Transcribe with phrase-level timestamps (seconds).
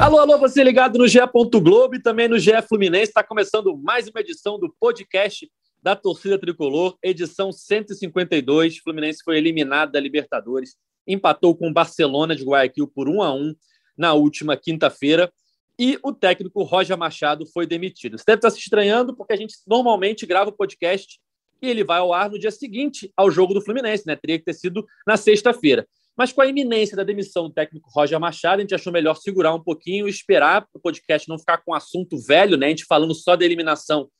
[0.00, 1.18] Alô, alô, você ligado no GE.
[1.60, 3.10] Globo e também no GE Fluminense.
[3.10, 5.50] Está começando mais uma edição do podcast
[5.82, 8.78] da torcida tricolor, edição 152.
[8.78, 13.54] Fluminense foi eliminado da Libertadores, empatou com o Barcelona de Guayaquil por 1 a 1
[13.96, 15.32] na última quinta-feira.
[15.76, 18.16] E o técnico Roger Machado foi demitido.
[18.16, 21.18] Você deve estar se estranhando, porque a gente normalmente grava o podcast
[21.60, 24.14] e ele vai ao ar no dia seguinte ao jogo do Fluminense, né?
[24.14, 25.88] Teria que ter sido na sexta-feira.
[26.18, 29.54] Mas com a iminência da demissão do técnico Roger Machado, a gente achou melhor segurar
[29.54, 32.66] um pouquinho esperar para o podcast não ficar com um assunto velho, né?
[32.66, 34.10] A gente falando só da eliminação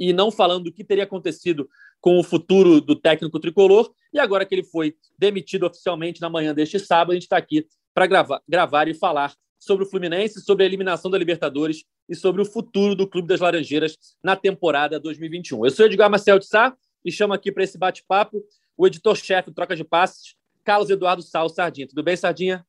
[0.00, 1.68] e não falando do que teria acontecido
[2.00, 3.92] com o futuro do técnico tricolor.
[4.14, 7.66] E agora que ele foi demitido oficialmente na manhã deste sábado, a gente está aqui
[7.92, 12.40] para gravar, gravar e falar sobre o Fluminense, sobre a eliminação da Libertadores e sobre
[12.40, 15.66] o futuro do Clube das Laranjeiras na temporada 2021.
[15.66, 18.42] Eu sou Edgar Marcel de Sá e chamo aqui para esse bate-papo
[18.74, 20.34] o editor-chefe do Troca de Passes,
[20.64, 21.88] Carlos Eduardo Sal Sardinha.
[21.88, 22.64] Tudo bem, Sardinha?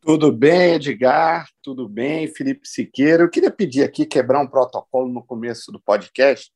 [0.00, 1.48] Tudo bem, Edgar?
[1.62, 3.22] Tudo bem, Felipe Siqueira?
[3.22, 6.52] Eu queria pedir aqui, quebrar um protocolo no começo do podcast,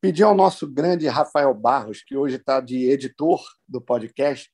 [0.00, 4.50] pedir ao nosso grande Rafael Barros, que hoje está de editor do podcast,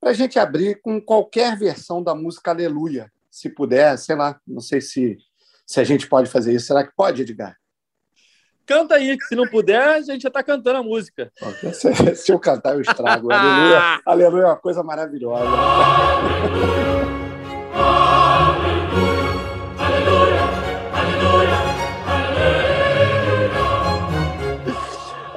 [0.00, 4.60] para a gente abrir com qualquer versão da música Aleluia, se puder, sei lá, não
[4.60, 5.18] sei se,
[5.66, 6.66] se a gente pode fazer isso.
[6.66, 7.56] Será que pode, Edgar?
[8.66, 11.30] Canta aí, que se não puder, a gente já está cantando a música.
[11.72, 13.32] Se, se eu cantar, eu estrago.
[13.32, 15.44] aleluia, aleluia é uma coisa maravilhosa.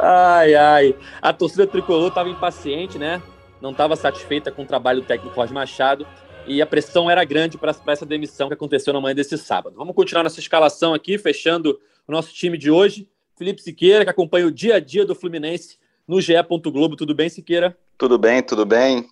[0.02, 0.96] Ai, ai.
[1.22, 3.22] A torcida tricolor estava impaciente, né?
[3.62, 6.08] Não estava satisfeita com o trabalho do técnico Jorge Machado
[6.48, 9.76] e a pressão era grande para essa demissão que aconteceu na manhã desse sábado.
[9.76, 13.08] Vamos continuar nossa escalação aqui, fechando o nosso time de hoje.
[13.40, 16.34] Felipe Siqueira, que acompanha o dia a dia do Fluminense no GE.
[16.66, 16.98] Globo.
[16.98, 17.78] Tudo bem, Siqueira?
[17.98, 19.08] Tudo bem, tudo bem.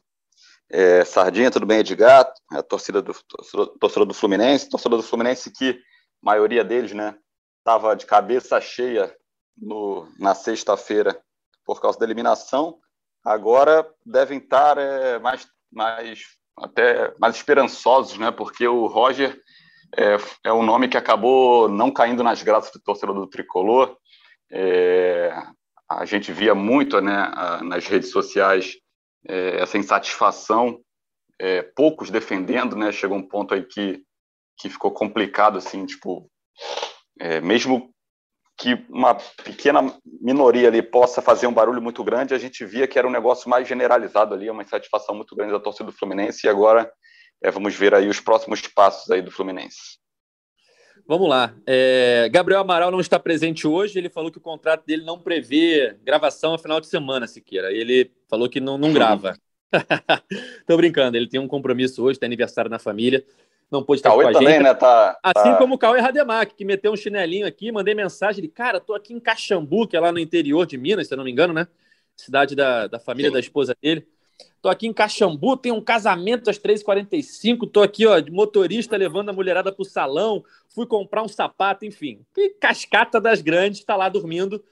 [0.69, 2.29] É, Sardinha, tudo bem, Edgar?
[2.51, 3.13] É a torcida do,
[3.79, 5.79] torcida do Fluminense, torcida do Fluminense que,
[6.21, 7.15] maioria deles, né,
[7.59, 9.15] estava de cabeça cheia
[9.57, 11.17] no, na sexta-feira
[11.65, 12.79] por causa da eliminação,
[13.23, 16.25] agora devem estar é, mais, mais,
[16.57, 19.41] até mais esperançosos, né, porque o Roger
[19.95, 23.95] é, é um nome que acabou não caindo nas graças do torcedor do Tricolor,
[24.51, 25.33] é,
[25.89, 27.31] a gente via muito né,
[27.63, 28.75] nas redes sociais
[29.27, 30.79] é, essa insatisfação,
[31.39, 32.91] é, poucos defendendo, né?
[32.91, 34.01] Chegou um ponto aí que,
[34.57, 36.29] que ficou complicado, assim, tipo,
[37.19, 37.91] é, mesmo
[38.57, 42.97] que uma pequena minoria ali possa fazer um barulho muito grande, a gente via que
[42.97, 46.49] era um negócio mais generalizado ali, uma insatisfação muito grande da torcida do Fluminense, e
[46.49, 46.91] agora
[47.43, 49.99] é, vamos ver aí os próximos passos aí do Fluminense.
[51.07, 51.53] Vamos lá.
[51.65, 53.97] É, Gabriel Amaral não está presente hoje.
[53.97, 57.71] Ele falou que o contrato dele não prevê gravação a final de semana, Siqueira.
[57.71, 59.37] Ele falou que não, não grava.
[60.67, 61.15] Tô brincando.
[61.15, 63.23] Ele tem um compromisso hoje, tem aniversário na família.
[63.71, 64.63] Não pôde estar Cauê com a também, gente.
[64.63, 64.73] né?
[64.73, 65.57] Tá, assim tá...
[65.57, 69.13] como o Cauê Rademac, que meteu um chinelinho aqui, mandei mensagem de cara, tô aqui
[69.13, 71.67] em Caxambu, que é lá no interior de Minas, se eu não me engano, né?
[72.15, 73.33] Cidade da, da família Sim.
[73.33, 74.07] da esposa dele.
[74.61, 79.29] Tô aqui em Caxambu, tem um casamento às 3h45, tô aqui, ó, de motorista levando
[79.29, 82.25] a mulherada pro salão, fui comprar um sapato, enfim.
[82.35, 84.63] E cascata das grandes, tá lá dormindo,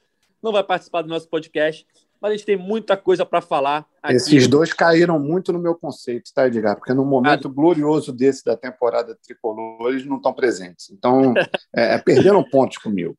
[0.41, 1.85] não vai participar do nosso podcast,
[2.21, 3.85] mas a gente tem muita coisa para falar.
[4.01, 4.15] Aqui.
[4.15, 6.75] Esses dois caíram muito no meu conceito, tá, Edgar?
[6.75, 10.89] Porque no momento ah, glorioso desse da temporada tricolor, eles não estão presentes.
[10.89, 11.33] Então,
[11.75, 13.15] é, é, perderam pontos comigo.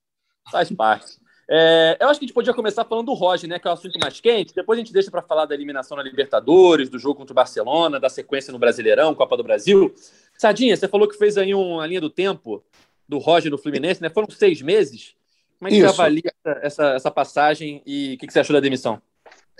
[0.51, 1.19] Faz parte.
[1.49, 3.75] É, eu acho que a gente podia começar falando do Roger, né, que é o
[3.75, 4.55] assunto mais quente.
[4.55, 8.01] Depois a gente deixa para falar da eliminação na Libertadores, do jogo contra o Barcelona,
[8.01, 9.95] da sequência no Brasileirão, Copa do Brasil.
[10.37, 12.65] Sadinha, você falou que fez aí uma linha do tempo
[13.09, 14.11] do Roger no Fluminense, né?
[14.11, 15.15] Foram seis meses.
[15.59, 15.87] Como é que Isso.
[15.87, 19.01] você avalia essa, essa passagem e o que, que você achou da demissão?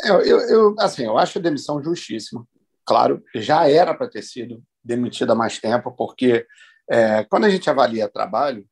[0.05, 2.47] Eu, eu, eu, assim, eu acho a demissão justíssima.
[2.85, 6.47] Claro, já era para ter sido demitida há mais tempo, porque
[6.89, 8.67] é, quando a gente avalia trabalho,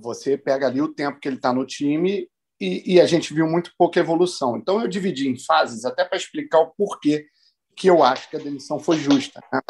[0.00, 2.28] você pega ali o tempo que ele está no time
[2.60, 4.56] e, e, a gente viu muito pouca evolução.
[4.56, 7.26] Então, eu dividi em fases até para explicar o porquê
[7.76, 9.40] que eu acho que a demissão foi justa.
[9.52, 9.60] Né?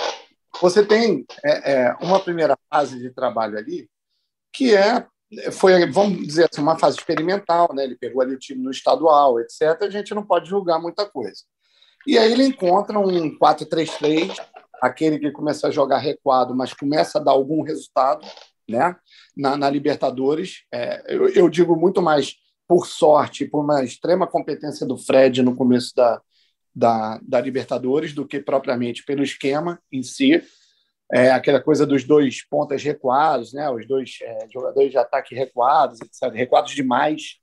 [0.60, 3.88] Você tem é, é, uma primeira fase de trabalho ali
[4.52, 5.06] que é
[5.50, 7.82] foi, vamos dizer assim, uma fase experimental, né?
[7.82, 9.82] Ele pegou ali o time no estadual, etc.
[9.82, 11.42] A gente não pode julgar muita coisa.
[12.06, 14.36] E aí ele encontra um 4-3-3,
[14.80, 18.24] aquele que começa a jogar recuado, mas começa a dar algum resultado,
[18.68, 18.96] né?
[19.36, 20.64] na, na Libertadores.
[20.72, 25.54] É, eu, eu, digo muito mais por sorte, por uma extrema competência do Fred no
[25.54, 26.20] começo da,
[26.74, 30.42] da, da Libertadores, do que propriamente pelo esquema em si.
[31.12, 33.68] É, aquela coisa dos dois pontas recuados, né?
[33.70, 37.36] os dois é, jogadores de ataque recuados, etc., recuados demais.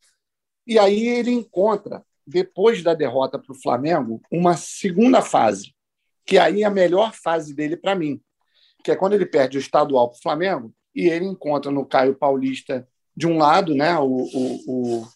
[0.65, 5.73] E aí ele encontra, depois da derrota para o Flamengo, uma segunda fase,
[6.25, 8.19] que aí é a melhor fase dele para mim,
[8.83, 12.15] que é quando ele perde o estadual para o Flamengo e ele encontra no Caio
[12.15, 15.07] Paulista de um lado, né, o, o, o,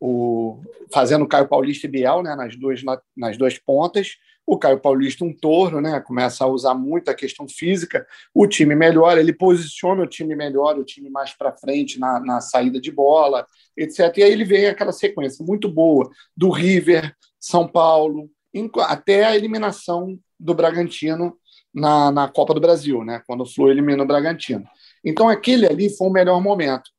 [0.00, 0.62] o
[0.92, 2.82] fazendo o Caio Paulista e né, nas duas
[3.16, 4.16] nas duas pontas,
[4.46, 8.74] o Caio Paulista um torno, né, começa a usar muito a questão física, o time
[8.74, 12.90] melhora, ele posiciona o time melhor, o time mais para frente na, na saída de
[12.90, 13.46] bola,
[13.76, 14.16] etc.
[14.16, 18.28] E aí ele vem aquela sequência muito boa do River, São Paulo,
[18.80, 21.36] até a eliminação do Bragantino
[21.74, 23.22] na, na Copa do Brasil, né?
[23.26, 24.64] quando o Flu elimina o Bragantino.
[25.04, 26.90] Então, aquele ali foi o melhor momento.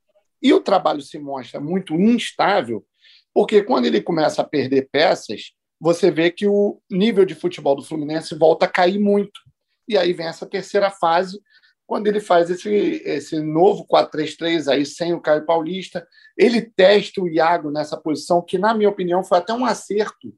[0.41, 2.85] E o trabalho se mostra muito instável,
[3.33, 7.83] porque quando ele começa a perder peças, você vê que o nível de futebol do
[7.83, 9.39] Fluminense volta a cair muito.
[9.87, 11.39] E aí vem essa terceira fase,
[11.85, 12.69] quando ele faz esse,
[13.05, 16.05] esse novo 4-3-3 aí sem o Caio Paulista,
[16.37, 20.33] ele testa o Iago nessa posição, que, na minha opinião, foi até um acerto,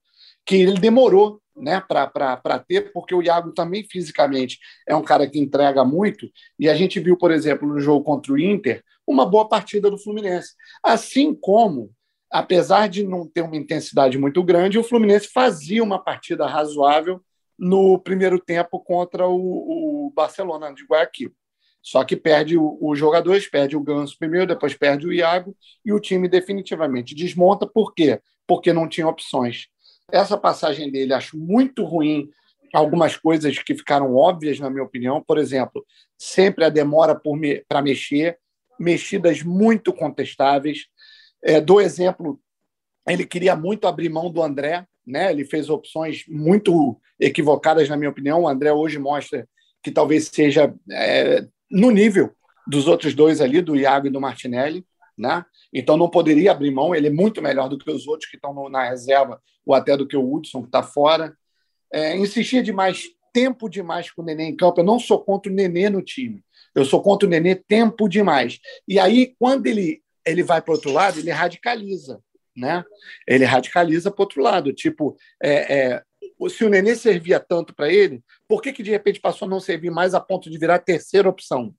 [0.45, 5.39] que ele demorou né, para ter, porque o Iago também fisicamente é um cara que
[5.39, 6.29] entrega muito,
[6.59, 9.97] e a gente viu, por exemplo, no jogo contra o Inter, uma boa partida do
[9.97, 10.53] Fluminense.
[10.83, 11.91] Assim como,
[12.31, 17.21] apesar de não ter uma intensidade muito grande, o Fluminense fazia uma partida razoável
[17.57, 21.31] no primeiro tempo contra o, o Barcelona de Guayaquil.
[21.81, 25.55] Só que perde os jogadores, perde o Ganso primeiro, depois perde o Iago,
[25.85, 27.67] e o time definitivamente desmonta.
[27.67, 28.19] Por quê?
[28.47, 29.67] Porque não tinha opções.
[30.11, 32.29] Essa passagem dele acho muito ruim.
[32.73, 35.23] Algumas coisas que ficaram óbvias, na minha opinião.
[35.25, 35.85] Por exemplo,
[36.17, 38.37] sempre a demora para me, mexer,
[38.79, 40.87] mexidas muito contestáveis.
[41.43, 42.39] É, exemplo,
[43.07, 45.31] ele queria muito abrir mão do André, né?
[45.31, 48.41] ele fez opções muito equivocadas, na minha opinião.
[48.41, 49.47] O André hoje mostra
[49.83, 52.31] que talvez seja é, no nível
[52.67, 54.83] dos outros dois ali, do Iago e do Martinelli.
[55.17, 55.45] Né?
[55.73, 58.69] Então não poderia abrir mão, ele é muito melhor do que os outros que estão
[58.69, 61.35] na reserva, ou até do que o Hudson, que está fora.
[61.91, 64.79] É, insistia demais, tempo demais com o Nenê em campo.
[64.79, 66.43] Eu não sou contra o Nenê no time.
[66.73, 68.59] Eu sou contra o Nenê tempo demais.
[68.87, 72.21] E aí, quando ele, ele vai para o outro lado, ele radicaliza.
[72.55, 72.83] Né?
[73.27, 74.73] Ele radicaliza para o outro lado.
[74.73, 76.03] Tipo, é, é,
[76.49, 79.59] se o Nenê servia tanto para ele, por que, que de repente passou a não
[79.59, 81.73] servir mais a ponto de virar terceira opção?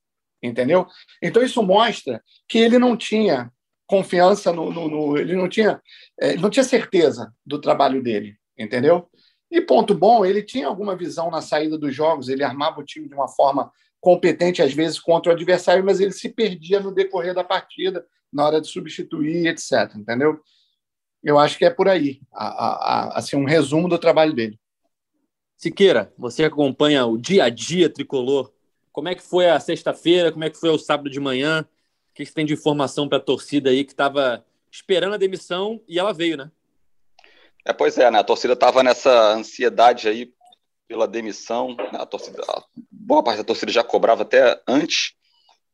[0.47, 0.87] Entendeu?
[1.23, 3.53] Então isso mostra que ele não tinha
[3.87, 5.81] confiança no, no, no ele não tinha
[6.21, 9.09] é, não tinha certeza do trabalho dele, entendeu?
[9.51, 13.09] E ponto bom, ele tinha alguma visão na saída dos jogos, ele armava o time
[13.09, 13.71] de uma forma
[14.01, 18.45] competente às vezes contra o adversário, mas ele se perdia no decorrer da partida, na
[18.45, 19.95] hora de substituir, etc.
[19.97, 20.41] Entendeu?
[21.23, 24.59] Eu acho que é por aí, a, a, a, assim um resumo do trabalho dele.
[25.57, 28.53] Siqueira, você acompanha o dia a dia tricolor
[28.97, 30.33] como é que foi a sexta-feira?
[30.33, 31.69] Como é que foi o sábado de manhã?
[32.11, 35.83] O que você tem de informação para a torcida aí que estava esperando a demissão
[35.87, 36.51] e ela veio, né?
[37.63, 38.19] É, pois é, né?
[38.19, 40.33] A torcida estava nessa ansiedade aí
[40.89, 41.77] pela demissão.
[41.77, 41.91] Né?
[41.93, 42.43] A torcida,
[42.91, 45.13] boa parte da torcida já cobrava até antes.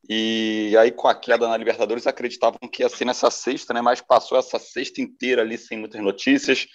[0.09, 3.81] E aí, com a queda na Libertadores, acreditavam que ia ser nessa sexta, né?
[3.81, 6.67] Mas passou essa sexta inteira ali sem muitas notícias.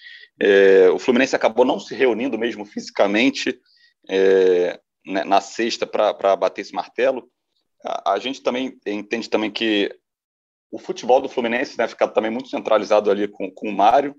[0.42, 3.60] É, o Fluminense acabou não se reunindo mesmo fisicamente.
[4.10, 7.31] É, né, na sexta para bater esse martelo.
[7.83, 9.98] A, a, gente também entende também que
[10.69, 14.15] o futebol do Fluminense né, fica também muito centralizado ali com, com o Mário.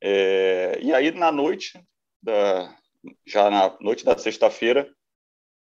[0.00, 1.82] É, e aí, na noite,
[2.22, 2.76] da,
[3.26, 4.88] já na noite da sexta-feira,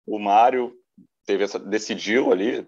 [0.06, 0.74] o Mário
[1.26, 2.68] teve essa, decidiu ali,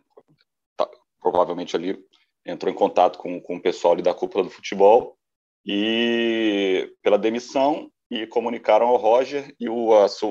[0.75, 0.89] tá,
[1.21, 2.03] provavelmente ali,
[2.45, 5.17] entrou em contato com, com o pessoal ali da cúpula do futebol
[5.65, 9.89] e pela demissão e comunicaram ao Roger e o,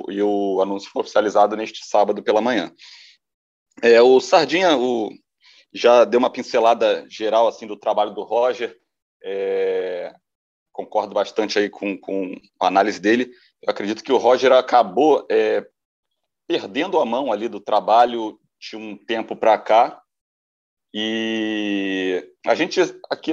[0.09, 2.73] e o anúncio foi oficializado neste sábado pela manhã.
[3.83, 5.11] É, o Sardinha o,
[5.73, 8.77] já deu uma pincelada geral assim do trabalho do Roger,
[9.23, 10.15] é,
[10.73, 13.31] concordo bastante aí com, com a análise dele.
[13.63, 15.67] Eu acredito que o Roger acabou é,
[16.47, 20.01] perdendo a mão ali do trabalho de um tempo para cá.
[20.95, 22.81] E a gente
[23.11, 23.33] aqui,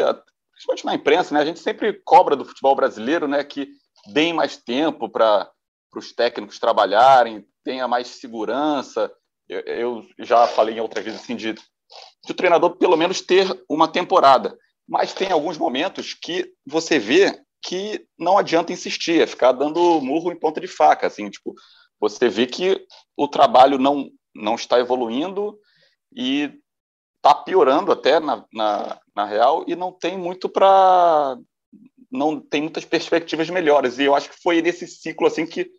[0.52, 3.70] principalmente na imprensa, né, a gente sempre cobra do futebol brasileiro, né, que
[4.08, 5.50] deem mais tempo para
[5.96, 9.12] os técnicos trabalharem, tenha mais segurança.
[9.48, 11.62] Eu, eu, já falei em outras vezes assim, de, de
[12.32, 14.58] o treinador pelo menos ter uma temporada.
[14.88, 20.32] Mas tem alguns momentos que você vê que não adianta insistir, é ficar dando murro
[20.32, 21.08] em ponta de faca.
[21.08, 21.56] Assim, tipo,
[22.00, 25.58] você vê que o trabalho não, não está evoluindo
[26.14, 26.52] e
[27.16, 31.38] está piorando até na, na, na real e não tem muito para
[32.14, 33.98] não tem muitas perspectivas melhores.
[33.98, 35.70] E eu acho que foi nesse ciclo assim que,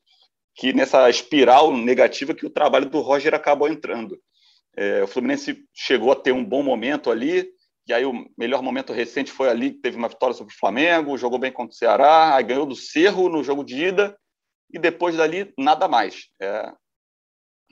[0.56, 4.18] que nessa espiral negativa que o trabalho do Roger acabou entrando.
[4.76, 7.48] É, o Fluminense chegou a ter um bom momento ali,
[7.86, 11.16] e aí o melhor momento recente foi ali que teve uma vitória sobre o Flamengo,
[11.16, 14.18] jogou bem contra o Ceará, aí ganhou do Cerro no jogo de ida,
[14.72, 16.28] e depois dali nada mais.
[16.42, 16.72] É,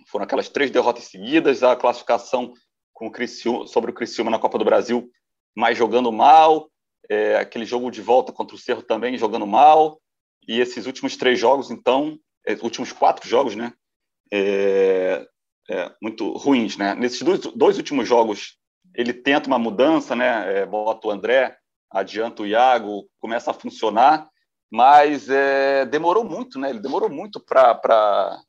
[0.07, 2.53] foram aquelas três derrotas seguidas, a classificação
[2.93, 5.11] com o Criciúma, sobre o Criciúma na Copa do Brasil,
[5.57, 6.71] mas jogando mal,
[7.13, 10.01] é, aquele jogo de volta contra o Cerro também jogando mal,
[10.49, 13.73] e esses últimos três jogos, então, é, últimos quatro jogos, né,
[14.33, 15.27] é,
[15.69, 16.95] é, muito ruins, né.
[16.95, 18.57] Nesses dois, dois, últimos jogos,
[18.95, 21.55] ele tenta uma mudança, né, é, bota o André,
[21.91, 24.27] adianta o Iago, começa a funcionar,
[24.71, 28.41] mas é, demorou muito, né, ele demorou muito para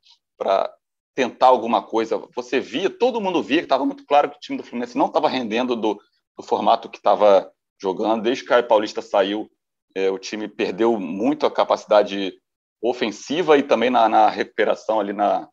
[1.13, 2.17] tentar alguma coisa.
[2.33, 5.07] Você via, todo mundo via que estava muito claro que o time do Fluminense não
[5.07, 5.99] estava rendendo do,
[6.37, 7.52] do, formato que estava
[7.83, 8.23] jogando.
[8.23, 9.51] Desde que o Caio Paulista saiu,
[9.93, 12.33] é, o time perdeu muito a capacidade
[12.81, 15.47] ofensiva e também na, na recuperação ali na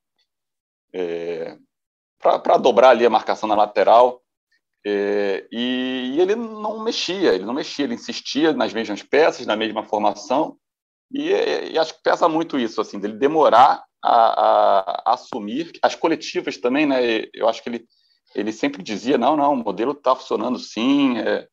[0.94, 1.56] é,
[2.18, 4.22] para dobrar ali a marcação na lateral.
[4.86, 9.56] É, e, e, ele não mexia, ele não mexia, ele insistia nas mesmas peças, na
[9.56, 10.56] mesma formação.
[11.12, 11.30] E,
[11.72, 16.86] e acho que pesa muito isso, assim, dele demorar a, a, assumir as coletivas também,
[16.86, 16.98] né?
[17.34, 17.86] Eu acho que ele
[18.34, 21.18] ele sempre dizia não, não, o modelo está funcionando sim.
[21.18, 21.48] É,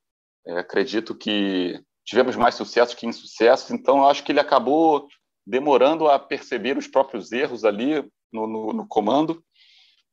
[0.47, 3.69] é, acredito que tivemos mais sucesso que insucessos.
[3.71, 5.07] Então, acho que ele acabou
[5.45, 8.01] demorando a perceber os próprios erros ali
[8.31, 9.43] no, no, no comando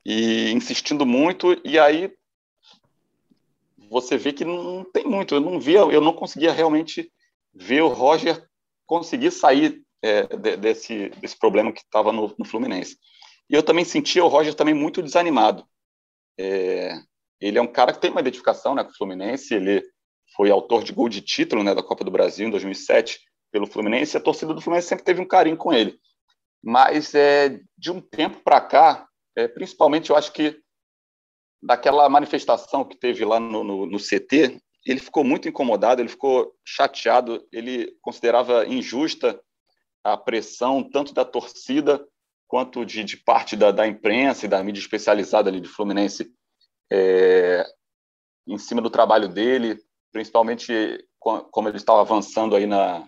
[0.04, 1.56] e insistindo muito.
[1.64, 2.12] E aí
[3.88, 5.36] você vê que não tem muito.
[5.36, 7.12] Eu não via, eu não conseguia realmente
[7.54, 8.44] ver o Roger
[8.86, 10.26] conseguir sair é,
[10.56, 12.98] desse, desse problema que estava no, no, Fluminense.
[13.48, 15.64] E eu também sentia o Roger também muito desanimado.
[16.38, 16.98] É,
[17.40, 19.84] ele é um cara que tem uma identificação né, com o Fluminense, ele
[20.34, 23.20] foi autor de gol de título né, da Copa do Brasil em 2007
[23.52, 25.96] pelo Fluminense, a torcida do Fluminense sempre teve um carinho com ele.
[26.62, 30.58] Mas é, de um tempo para cá, é, principalmente eu acho que
[31.62, 36.52] daquela manifestação que teve lá no, no, no CT, ele ficou muito incomodado, ele ficou
[36.64, 39.40] chateado, ele considerava injusta
[40.02, 42.06] a pressão tanto da torcida
[42.46, 46.30] quanto de, de parte da, da, imprensa e da mídia especializada ali de Fluminense
[46.92, 47.64] é,
[48.46, 49.78] em cima do trabalho dele,
[50.14, 53.04] principalmente como ele estava avançando aí na,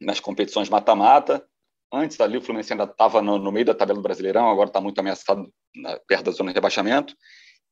[0.00, 1.46] nas competições mata-mata.
[1.92, 4.80] Antes ali o Fluminense ainda estava no, no, meio da tabela do Brasileirão, agora está
[4.80, 7.14] muito ameaçado na, perto da zona de rebaixamento.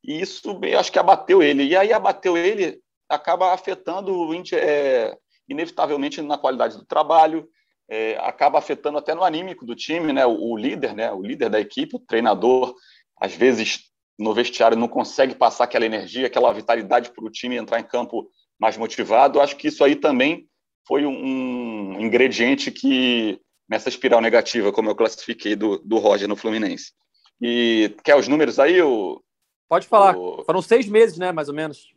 [0.03, 1.63] E isso eu acho que abateu ele.
[1.63, 2.79] E aí abateu ele,
[3.09, 4.13] acaba afetando
[4.53, 5.17] é,
[5.49, 7.49] inevitavelmente na qualidade do trabalho,
[7.89, 10.27] é, acaba afetando até no anímico do time, né?
[10.27, 11.11] O, o, líder, né?
[11.11, 12.75] O líder da equipe, o treinador,
[13.19, 17.79] às vezes no vestiário não consegue passar aquela energia, aquela vitalidade para o time entrar
[17.79, 18.29] em campo
[18.63, 19.41] mais motivado.
[19.41, 20.47] Acho que isso aí também
[20.87, 26.93] foi um, ingrediente que nessa espiral negativa, como eu classifiquei do, do Roger no Fluminense.
[27.41, 28.81] E quer os números aí?
[28.81, 29.21] O,
[29.67, 30.17] Pode falar.
[30.17, 30.45] O...
[30.45, 31.33] Foram seis meses, né?
[31.33, 31.93] Mais ou menos.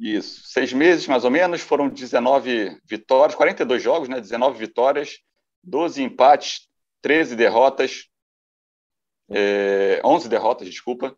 [0.00, 4.18] Isso, seis meses mais ou menos, foram 19 vitórias, 42 jogos, né?
[4.18, 5.18] 19 vitórias,
[5.62, 6.68] 12 empates,
[7.02, 8.08] 13 derrotas,
[9.28, 11.14] é, 11 derrotas, desculpa,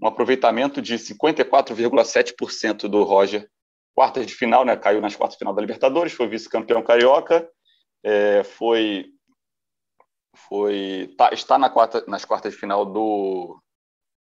[0.00, 3.50] um aproveitamento de 54,7% do Roger.
[3.98, 4.76] Quartas de final, né?
[4.76, 7.50] Caiu nas quartas de final da Libertadores, foi vice-campeão carioca,
[8.04, 9.06] é, foi,
[10.36, 13.60] foi tá, está na quarta, nas quartas de final do,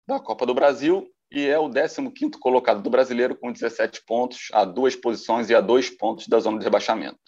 [0.08, 4.64] da Copa do Brasil e é o 15º colocado do brasileiro com 17 pontos, a
[4.64, 7.18] duas posições e a dois pontos da zona de rebaixamento.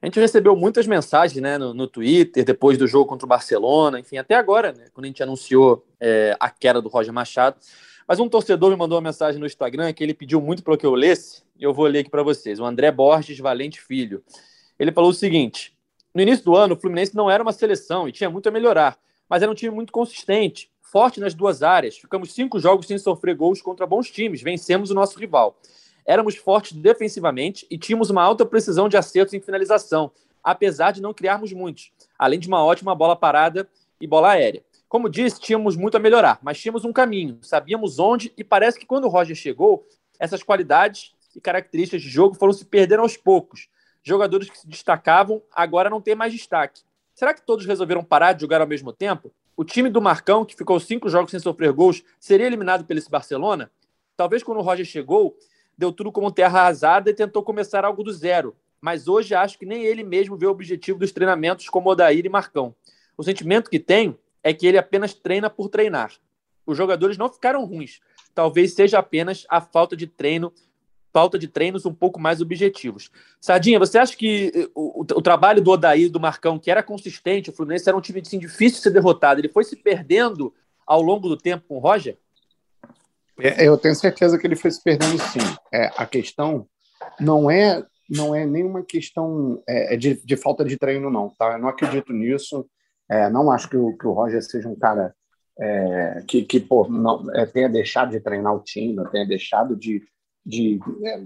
[0.00, 3.98] A gente recebeu muitas mensagens né, no, no Twitter, depois do jogo contra o Barcelona,
[3.98, 7.56] enfim, até agora, né, quando a gente anunciou é, a queda do Roger Machado.
[8.06, 10.86] Mas um torcedor me mandou uma mensagem no Instagram que ele pediu muito para que
[10.86, 12.60] eu lesse, e eu vou ler aqui para vocês.
[12.60, 14.22] O André Borges Valente Filho.
[14.78, 15.76] Ele falou o seguinte:
[16.14, 18.98] no início do ano, o Fluminense não era uma seleção e tinha muito a melhorar,
[19.28, 21.98] mas era um time muito consistente forte nas duas áreas.
[21.98, 24.40] Ficamos cinco jogos sem sofrer gols contra bons times.
[24.40, 25.58] Vencemos o nosso rival.
[26.06, 30.10] Éramos fortes defensivamente e tínhamos uma alta precisão de acertos em finalização,
[30.42, 33.68] apesar de não criarmos muitos, além de uma ótima bola parada
[34.00, 34.62] e bola aérea.
[34.88, 38.86] Como disse, tínhamos muito a melhorar, mas tínhamos um caminho, sabíamos onde e parece que
[38.86, 39.86] quando o Roger chegou,
[40.18, 43.68] essas qualidades e características de jogo foram se perdendo aos poucos.
[44.02, 46.82] Jogadores que se destacavam agora não têm mais destaque.
[47.14, 49.32] Será que todos resolveram parar de jogar ao mesmo tempo?
[49.56, 53.10] o time do Marcão, que ficou cinco jogos sem sofrer gols, seria eliminado pelo esse
[53.10, 53.70] Barcelona?
[54.16, 55.36] Talvez quando o Roger chegou,
[55.78, 58.54] deu tudo como terra arrasada e tentou começar algo do zero.
[58.80, 62.28] Mas hoje acho que nem ele mesmo vê o objetivo dos treinamentos como Odair e
[62.28, 62.74] Marcão.
[63.16, 66.12] O sentimento que tenho é que ele apenas treina por treinar.
[66.64, 67.98] Os jogadores não ficaram ruins.
[68.32, 70.52] Talvez seja apenas a falta de treino
[71.12, 73.10] falta de treinos um pouco mais objetivos.
[73.40, 77.48] Sardinha, você acha que eh, o, o, trabalho do Odair, do Marcão, que era consistente,
[77.48, 80.52] o Fluminense era um time assim, difícil de ser derrotado, ele foi se perdendo
[80.86, 82.18] ao longo do tempo com o Roger?
[83.40, 85.40] É, eu tenho certeza que ele foi se perdendo sim.
[85.72, 86.68] É, a questão
[87.18, 91.30] não é não é nenhuma questão é, é, de, de, falta de treino, não.
[91.30, 91.52] Tá?
[91.54, 92.68] Eu não acredito nisso.
[93.08, 95.14] É, não acho que o, que o Roger seja um cara
[95.58, 100.02] é, que, que pô, não, é, tenha deixado de treinar o time, tenha deixado de,
[100.44, 101.18] de é,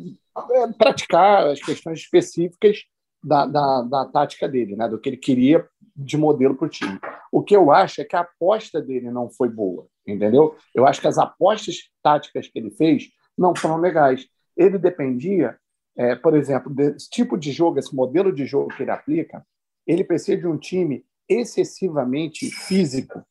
[0.62, 2.84] é, praticar as questões específicas
[3.22, 4.88] da, da, da, tática dele, né?
[4.88, 6.99] do que ele queria de modelo para o time.
[7.30, 10.56] O que eu acho é que a aposta dele não foi boa, entendeu?
[10.75, 14.26] Eu acho que as apostas táticas que ele fez não foram legais.
[14.56, 15.58] Ele dependia,
[15.96, 19.44] é, por exemplo, desse tipo de jogo, esse modelo de jogo que ele aplica,
[19.87, 23.25] ele precisa de um time excessivamente físico,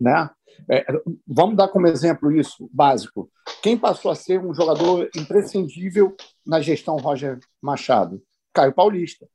[0.00, 0.28] né?
[0.68, 0.84] É,
[1.26, 3.30] vamos dar como exemplo isso básico.
[3.62, 6.16] Quem passou a ser um jogador imprescindível
[6.46, 8.22] na gestão Roger Machado?
[8.52, 9.26] Caio Paulista.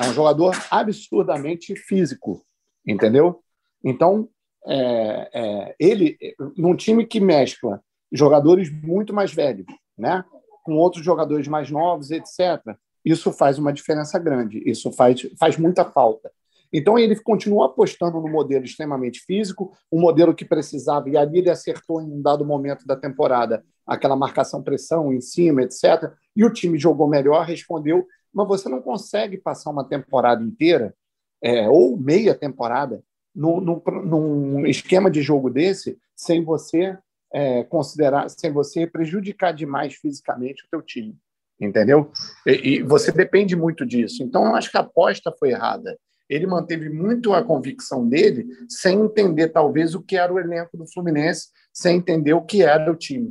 [0.00, 2.44] É um jogador absurdamente físico,
[2.86, 3.42] entendeu?
[3.84, 4.28] Então,
[4.66, 6.18] é, é, ele,
[6.56, 7.82] num time que mescla
[8.12, 10.24] jogadores muito mais velhos, né?
[10.68, 15.82] com outros jogadores mais novos, etc., isso faz uma diferença grande, isso faz, faz muita
[15.82, 16.30] falta.
[16.72, 21.50] Então, ele continua apostando no modelo extremamente físico, um modelo que precisava, e ali ele
[21.50, 26.12] acertou em um dado momento da temporada aquela marcação-pressão em cima, etc.
[26.36, 30.94] E o time jogou melhor, respondeu, mas você não consegue passar uma temporada inteira,
[31.42, 33.02] é, ou meia temporada,
[33.34, 36.98] num, num, esquema de jogo desse, sem você
[37.32, 41.16] é, considerar, sem você prejudicar demais fisicamente o teu time
[41.60, 42.12] entendeu?
[42.46, 44.22] E, e, você depende muito disso.
[44.22, 45.98] Então, eu acho que a aposta foi errada
[46.28, 50.86] ele manteve muito a convicção dele, sem entender talvez o que era o elenco do
[50.86, 53.30] Fluminense, sem entender o que era o time.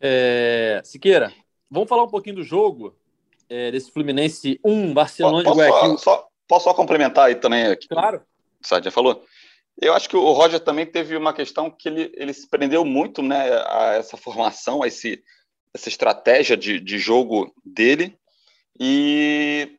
[0.00, 1.32] É, Siqueira,
[1.70, 2.96] vamos falar um pouquinho do jogo
[3.48, 5.98] é, desse Fluminense 1, Barcelona posso, de Guayaquil.
[5.98, 7.66] Só, posso só complementar aí também?
[7.66, 8.22] Aqui, claro.
[8.62, 9.24] O Sardinha falou.
[9.80, 13.22] Eu acho que o Roger também teve uma questão que ele, ele se prendeu muito
[13.22, 15.22] né, a essa formação, a esse,
[15.74, 18.16] essa estratégia de, de jogo dele.
[18.80, 19.76] E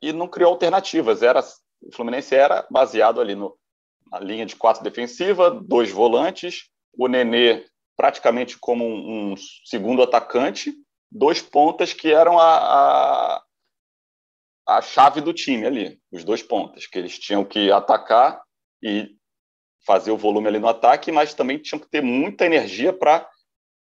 [0.00, 1.22] e não criou alternativas.
[1.22, 1.40] Era,
[1.82, 3.56] o Fluminense era baseado ali no,
[4.10, 7.64] na linha de quatro defensiva, dois volantes, o Nenê
[7.96, 10.72] praticamente como um, um segundo atacante,
[11.10, 13.42] dois pontas que eram a, a,
[14.66, 18.42] a chave do time ali, os dois pontas, que eles tinham que atacar
[18.82, 19.16] e
[19.86, 23.26] fazer o volume ali no ataque, mas também tinham que ter muita energia para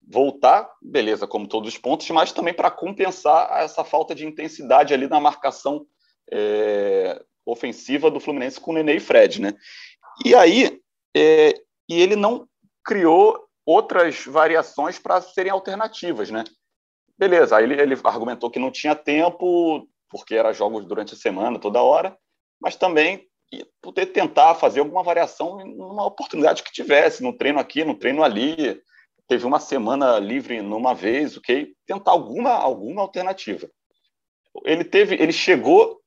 [0.00, 5.06] voltar, beleza, como todos os pontos, mas também para compensar essa falta de intensidade ali
[5.06, 5.86] na marcação
[6.32, 9.54] é, ofensiva do Fluminense com Nenê e Fred, né?
[10.24, 10.80] E aí,
[11.16, 11.54] é,
[11.88, 12.46] e ele não
[12.84, 16.44] criou outras variações para serem alternativas, né?
[17.18, 21.58] Beleza, aí ele, ele argumentou que não tinha tempo, porque era jogos durante a semana,
[21.58, 22.16] toda hora,
[22.60, 23.28] mas também
[23.80, 28.80] poder tentar fazer alguma variação numa oportunidade que tivesse, no treino aqui, no treino ali,
[29.26, 31.74] teve uma semana livre numa vez, ok?
[31.86, 33.68] Tentar alguma alguma alternativa.
[34.64, 36.00] Ele teve, ele chegou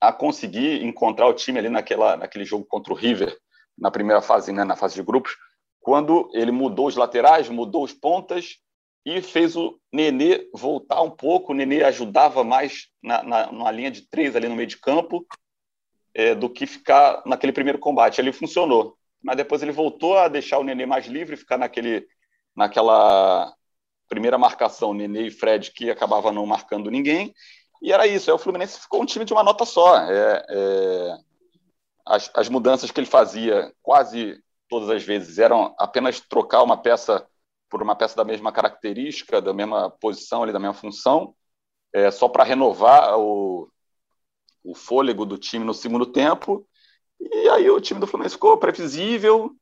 [0.00, 3.36] a conseguir encontrar o time ali naquela, naquele jogo contra o River,
[3.76, 5.36] na primeira fase, né, na fase de grupos,
[5.80, 8.58] quando ele mudou os laterais, mudou os pontas
[9.04, 11.52] e fez o Nenê voltar um pouco.
[11.52, 15.26] O Nenê ajudava mais na, na, linha de três ali no meio de campo
[16.12, 18.20] é, do que ficar naquele primeiro combate.
[18.20, 22.06] Ele funcionou, mas depois ele voltou a deixar o Nenê mais livre, ficar naquele,
[22.54, 23.54] naquela
[24.08, 27.32] primeira marcação, Nenê e Fred, que acabava não marcando ninguém,
[27.82, 28.30] e era isso.
[28.30, 29.96] Aí o Fluminense ficou um time de uma nota só.
[29.98, 31.18] É, é,
[32.06, 37.26] as, as mudanças que ele fazia quase todas as vezes eram apenas trocar uma peça
[37.70, 41.34] por uma peça da mesma característica, da mesma posição, ali, da mesma função,
[41.92, 43.70] é, só para renovar o,
[44.64, 46.66] o fôlego do time no segundo tempo.
[47.20, 49.54] E aí o time do Fluminense ficou previsível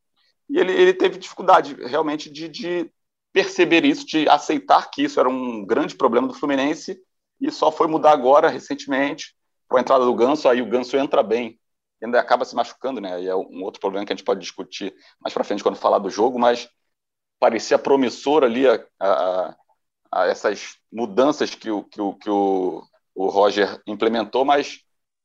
[0.48, 2.90] e ele, ele teve dificuldade realmente de, de
[3.32, 7.00] perceber isso, de aceitar que isso era um grande problema do Fluminense
[7.40, 9.34] e só foi mudar agora, recentemente,
[9.68, 11.58] com a entrada do Ganso, aí o Ganso entra bem,
[12.02, 13.22] ainda acaba se machucando, né?
[13.22, 15.98] E é um outro problema que a gente pode discutir mais para frente quando falar
[15.98, 16.68] do jogo, mas
[17.38, 19.56] parecia promissor ali a, a,
[20.12, 22.82] a essas mudanças que o, que o, que o,
[23.14, 24.80] o Roger implementou, mas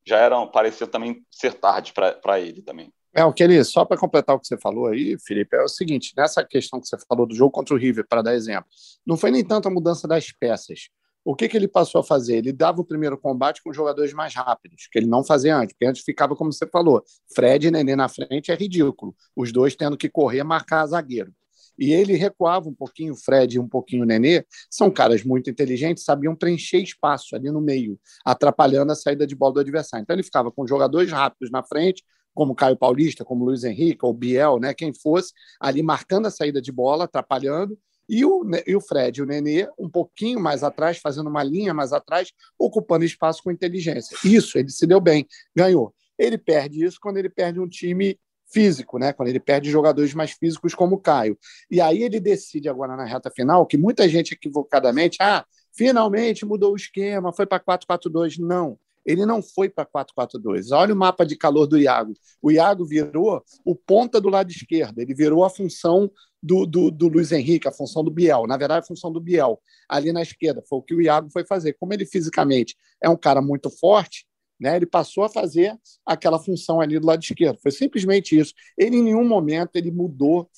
[0.06, 2.92] já eram parecia também ser tarde para ele também.
[3.14, 5.68] É, o que ele, só para completar o que você falou aí, Felipe, é o
[5.68, 8.70] seguinte: nessa questão que você falou do jogo contra o River, para dar exemplo,
[9.06, 10.90] não foi nem tanto a mudança das peças,
[11.24, 12.38] o que, que ele passou a fazer?
[12.38, 15.86] Ele dava o primeiro combate com jogadores mais rápidos, que ele não fazia antes, porque
[15.86, 17.04] antes ficava como você falou,
[17.34, 21.32] Fred e Nenê na frente é ridículo, os dois tendo que correr marcar zagueiro.
[21.78, 26.04] E ele recuava um pouquinho, Fred e um pouquinho o Nenê, são caras muito inteligentes,
[26.04, 30.04] sabiam preencher espaço ali no meio, atrapalhando a saída de bola do adversário.
[30.04, 32.04] Então ele ficava com jogadores rápidos na frente,
[32.34, 36.62] como Caio Paulista, como Luiz Henrique, ou Biel, né, quem fosse, ali marcando a saída
[36.62, 37.78] de bola, atrapalhando,
[38.12, 41.74] e o, e o Fred e o Nenê um pouquinho mais atrás, fazendo uma linha
[41.74, 44.18] mais atrás, ocupando espaço com inteligência.
[44.26, 45.96] Isso, ele se deu bem, ganhou.
[46.20, 48.20] Ele perde isso quando ele perde um time
[48.52, 49.14] físico, né?
[49.14, 51.40] Quando ele perde jogadores mais físicos como o Caio.
[51.70, 56.74] E aí ele decide agora na reta final que muita gente equivocadamente, ah, finalmente mudou
[56.74, 58.40] o esquema, foi para 4-4-2.
[58.40, 60.72] Não, ele não foi para 4-4-2.
[60.72, 62.14] Olha o mapa de calor do Iago.
[62.42, 66.12] O Iago virou o ponta do lado esquerdo, ele virou a função
[66.42, 68.48] do, do, do Luiz Henrique, a função do Biel.
[68.48, 70.64] Na verdade, a função do Biel ali na esquerda.
[70.68, 71.74] Foi o que o Iago foi fazer.
[71.74, 74.26] Como ele fisicamente é um cara muito forte,
[74.60, 74.76] né?
[74.76, 77.60] Ele passou a fazer aquela função ali do lado esquerdo.
[77.62, 78.54] Foi simplesmente isso.
[78.78, 80.50] Ele, em nenhum momento, ele mudou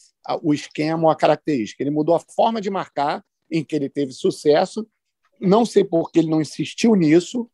[0.42, 1.82] o esquema ou a característica.
[1.84, 4.88] Ele mudou a forma de marcar, em que ele teve sucesso.
[5.40, 7.50] Não sei por que ele não insistiu nisso.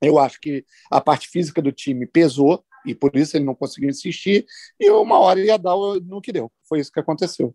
[0.00, 3.90] Eu acho que a parte física do time pesou e por isso ele não conseguiu
[3.90, 4.46] insistir.
[4.78, 6.50] E uma hora ia dar no que deu.
[6.68, 7.54] Foi isso que aconteceu.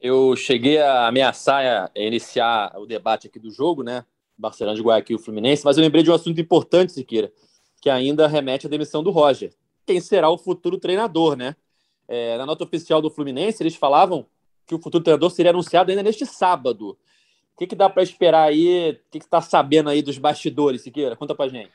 [0.00, 4.04] Eu cheguei a ameaçar a iniciar o debate aqui do jogo, né?
[4.36, 7.32] Barcelona de Guayaquil Fluminense, mas eu lembrei de um assunto importante, Siqueira,
[7.80, 9.54] que ainda remete à demissão do Roger.
[9.86, 11.56] Quem será o futuro treinador, né?
[12.06, 14.26] É, na nota oficial do Fluminense, eles falavam
[14.66, 16.98] que o futuro treinador seria anunciado ainda neste sábado.
[17.54, 18.90] O que, que dá para esperar aí?
[18.90, 21.16] O que está sabendo aí dos bastidores, Siqueira?
[21.16, 21.72] Conta para gente.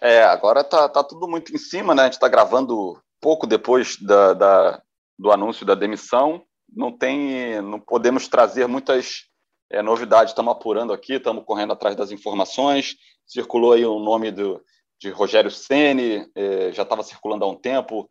[0.00, 2.02] É, agora tá, tá tudo muito em cima, né?
[2.02, 4.82] A gente está gravando pouco depois da, da,
[5.16, 6.42] do anúncio da demissão.
[6.68, 9.26] Não tem, não podemos trazer muitas
[9.70, 12.96] é, novidade, estamos apurando aqui, estamos correndo atrás das informações.
[13.24, 14.60] Circulou aí o nome do,
[14.98, 18.10] de Rogério Ceni, é, já estava circulando há um tempo.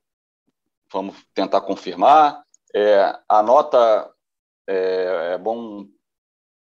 [0.92, 2.44] Vamos tentar confirmar.
[2.74, 4.12] É, a nota
[4.68, 5.86] é, é, bom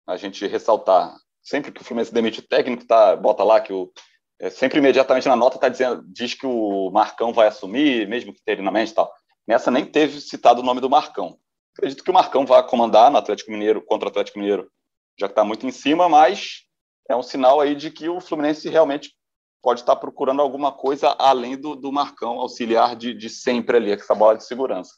[0.08, 1.16] a gente ressaltar.
[1.42, 3.92] Sempre que o Fluminense demite o técnico, tá, bota lá que o
[4.40, 8.40] é, sempre imediatamente na nota tá dizendo diz que o Marcão vai assumir, mesmo que
[8.40, 9.14] interinamente e tal.
[9.48, 11.38] Nessa nem teve citado o nome do Marcão.
[11.78, 14.70] Acredito que o Marcão vai comandar no Atlético Mineiro contra o Atlético Mineiro
[15.18, 16.64] já que está muito em cima, mas
[17.08, 19.14] é um sinal aí de que o Fluminense realmente
[19.62, 24.16] pode estar procurando alguma coisa além do, do Marcão auxiliar de, de sempre ali, essa
[24.16, 24.94] bola de segurança.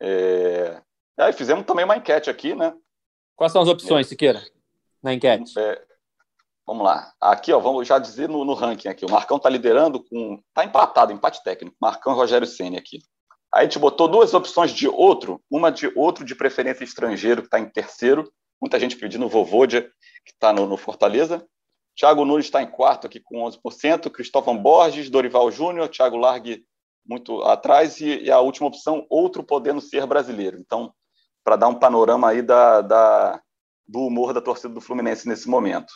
[0.00, 0.82] É...
[1.18, 2.74] Aí fizemos também uma enquete aqui, né?
[3.36, 4.08] Quais são as opções, é.
[4.08, 4.42] Siqueira,
[5.02, 5.52] na enquete?
[5.58, 5.84] É...
[6.66, 7.12] Vamos lá.
[7.20, 9.04] Aqui, ó, vamos já dizer no, no ranking aqui.
[9.04, 10.42] O Marcão está liderando com.
[10.48, 11.76] Está empatado, empate técnico.
[11.80, 12.98] Marcão e Rogério Senna aqui.
[13.54, 17.46] Aí a gente botou duas opções de outro, uma de outro de preferência estrangeiro, que
[17.46, 18.28] está em terceiro,
[18.60, 19.82] Muita gente pedindo o Vovodia,
[20.24, 21.46] que está no, no, Fortaleza.
[21.94, 24.10] Thiago Nunes está em quarto aqui com 11%.
[24.10, 26.64] Cristóvão Borges, Dorival Júnior, Thiago Largue
[27.06, 28.00] muito atrás.
[28.00, 30.58] E, e, a última opção, outro podendo ser brasileiro.
[30.58, 30.92] Então,
[31.46, 33.40] para dar um panorama aí da, da,
[33.86, 35.92] do humor da torcida do Fluminense nesse momento.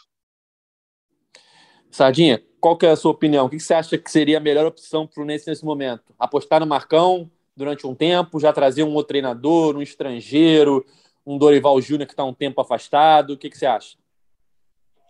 [1.90, 3.46] Sardinha, qual que é a sua opinião?
[3.46, 6.14] O que você acha que seria a melhor opção para o Fluminense nesse momento?
[6.16, 10.86] Apostar no Marcão durante um tempo, já trazer um outro treinador, um estrangeiro,
[11.26, 13.32] um Dorival Júnior que está um tempo afastado?
[13.32, 13.98] O que, que você acha?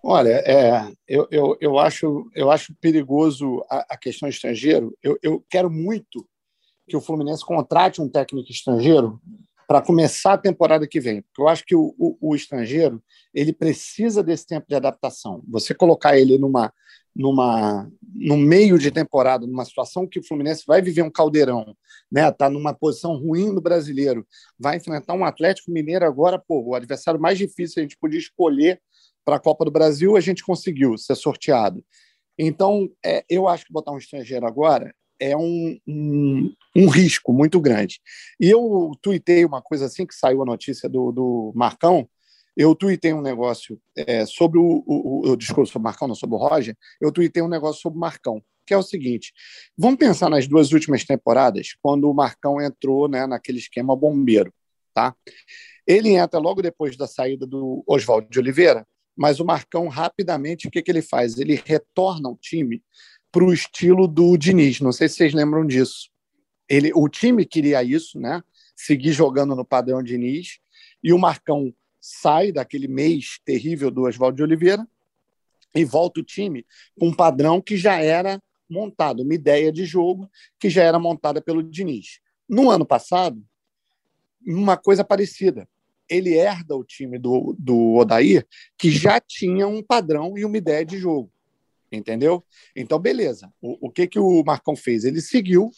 [0.02, 4.96] Olha, é, eu, eu, eu, acho, eu acho perigoso a, a questão estrangeiro.
[5.02, 6.26] Eu, eu quero muito
[6.88, 9.20] que o Fluminense contrate um técnico estrangeiro
[9.70, 13.00] para começar a temporada que vem, porque eu acho que o, o, o, estrangeiro
[13.32, 15.44] ele precisa desse tempo de adaptação.
[15.46, 16.72] Você colocar ele numa
[17.14, 21.76] numa no meio de temporada, numa situação que o Fluminense vai viver um caldeirão,
[22.10, 22.28] né?
[22.32, 24.26] Tá numa posição ruim no Brasileiro,
[24.58, 28.82] vai enfrentar um Atlético Mineiro agora, pô, o adversário mais difícil a gente podia escolher
[29.24, 31.80] para a Copa do Brasil, a gente conseguiu ser sorteado.
[32.36, 37.60] Então, é, eu acho que botar um estrangeiro agora é um, um, um, risco muito
[37.60, 38.00] grande.
[38.40, 42.08] E eu tuitei uma coisa assim que saiu a notícia do, do Marcão,
[42.56, 46.36] eu tuitei um negócio é, sobre o, o, o, discurso sobre o Marcão, não sobre
[46.36, 49.32] o Roger, eu tuitei um negócio sobre o Marcão, que é o seguinte:
[49.76, 54.52] vamos pensar nas duas últimas temporadas, quando o Marcão entrou né, naquele esquema bombeiro.
[54.92, 55.14] Tá?
[55.86, 60.70] Ele entra logo depois da saída do Oswaldo de Oliveira, mas o Marcão, rapidamente, o
[60.70, 61.38] que, que ele faz?
[61.38, 62.82] Ele retorna o time
[63.30, 64.80] para o estilo do Diniz.
[64.80, 66.10] Não sei se vocês lembram disso.
[66.68, 68.42] Ele, o time queria isso, né?
[68.84, 70.58] seguir jogando no padrão Diniz,
[71.02, 74.86] e o Marcão sai daquele mês terrível do Oswaldo de Oliveira
[75.74, 76.64] e volta o time
[76.98, 81.42] com um padrão que já era montado, uma ideia de jogo que já era montada
[81.42, 82.20] pelo Diniz.
[82.48, 83.44] No ano passado,
[84.46, 85.68] uma coisa parecida.
[86.08, 88.46] Ele herda o time do, do Odair,
[88.78, 91.30] que já tinha um padrão e uma ideia de jogo.
[91.92, 92.44] Entendeu?
[92.74, 93.52] Então, beleza.
[93.60, 95.04] O, o que, que o Marcão fez?
[95.04, 95.70] Ele seguiu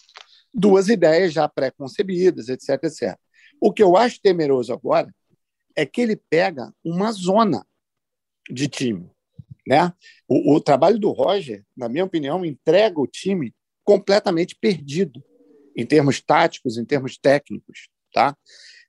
[0.52, 3.18] duas ideias já pré-concebidas, etc, etc.
[3.60, 5.14] O que eu acho temeroso agora
[5.74, 7.66] é que ele pega uma zona
[8.50, 9.10] de time.
[9.66, 9.92] Né?
[10.28, 15.24] O, o, trabalho do Roger, na minha opinião, entrega o time completamente perdido
[15.76, 17.88] em termos táticos, em termos técnicos.
[18.12, 18.36] Tá?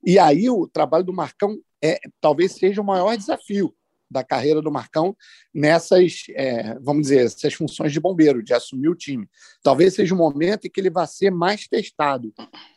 [0.05, 3.73] E aí o trabalho do Marcão é, talvez seja o maior desafio
[4.13, 5.15] da carreira do Marcão
[5.53, 9.27] nessas, é, vamos dizer, essas funções de bombeiro, de assumir o time.
[9.61, 12.33] Talvez seja o momento em que ele vai ser mais testado.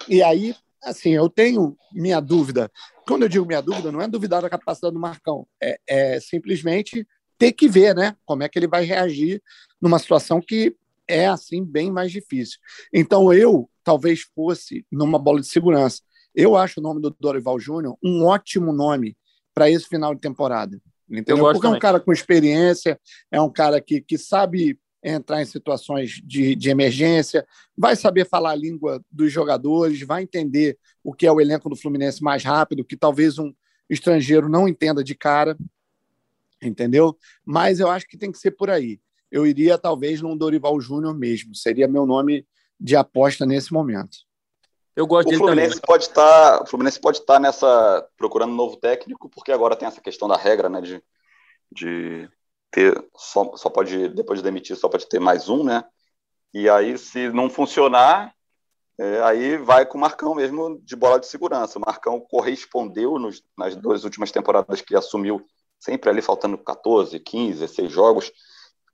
[0.08, 2.70] E aí, assim, eu tenho minha dúvida.
[3.06, 7.06] Quando eu digo minha dúvida, não é duvidar da capacidade do Marcão, é, é simplesmente
[7.38, 9.42] ter que ver, né, como é que ele vai reagir
[9.80, 10.74] numa situação que
[11.06, 12.58] é assim bem mais difícil.
[12.92, 16.02] Então eu talvez fosse numa bola de segurança.
[16.34, 19.16] Eu acho o nome do Dorival Júnior um ótimo nome
[19.54, 20.80] para esse final de temporada.
[21.08, 21.44] Entendeu?
[21.44, 21.74] Porque também.
[21.74, 22.98] é um cara com experiência,
[23.30, 28.50] é um cara que, que sabe entrar em situações de, de emergência, vai saber falar
[28.50, 32.84] a língua dos jogadores, vai entender o que é o elenco do Fluminense mais rápido,
[32.84, 33.54] que talvez um
[33.88, 35.56] estrangeiro não entenda de cara,
[36.60, 37.16] entendeu?
[37.44, 39.00] Mas eu acho que tem que ser por aí.
[39.30, 42.44] Eu iria talvez num Dorival Júnior mesmo, seria meu nome
[42.80, 44.25] de aposta nesse momento.
[44.96, 45.86] Eu gosto o Fluminense também.
[45.86, 49.76] pode estar, tá, o Fluminense pode estar tá nessa procurando um novo técnico, porque agora
[49.76, 51.02] tem essa questão da regra, né, de,
[51.70, 52.28] de
[52.70, 55.84] ter só, só pode depois de demitir só pode ter mais um, né?
[56.54, 58.34] E aí se não funcionar,
[58.98, 61.78] é, aí vai com o Marcão mesmo de bola de segurança.
[61.78, 65.44] O Marcão correspondeu nos, nas duas últimas temporadas que assumiu,
[65.78, 68.32] sempre ali faltando 14, 15, 16 jogos,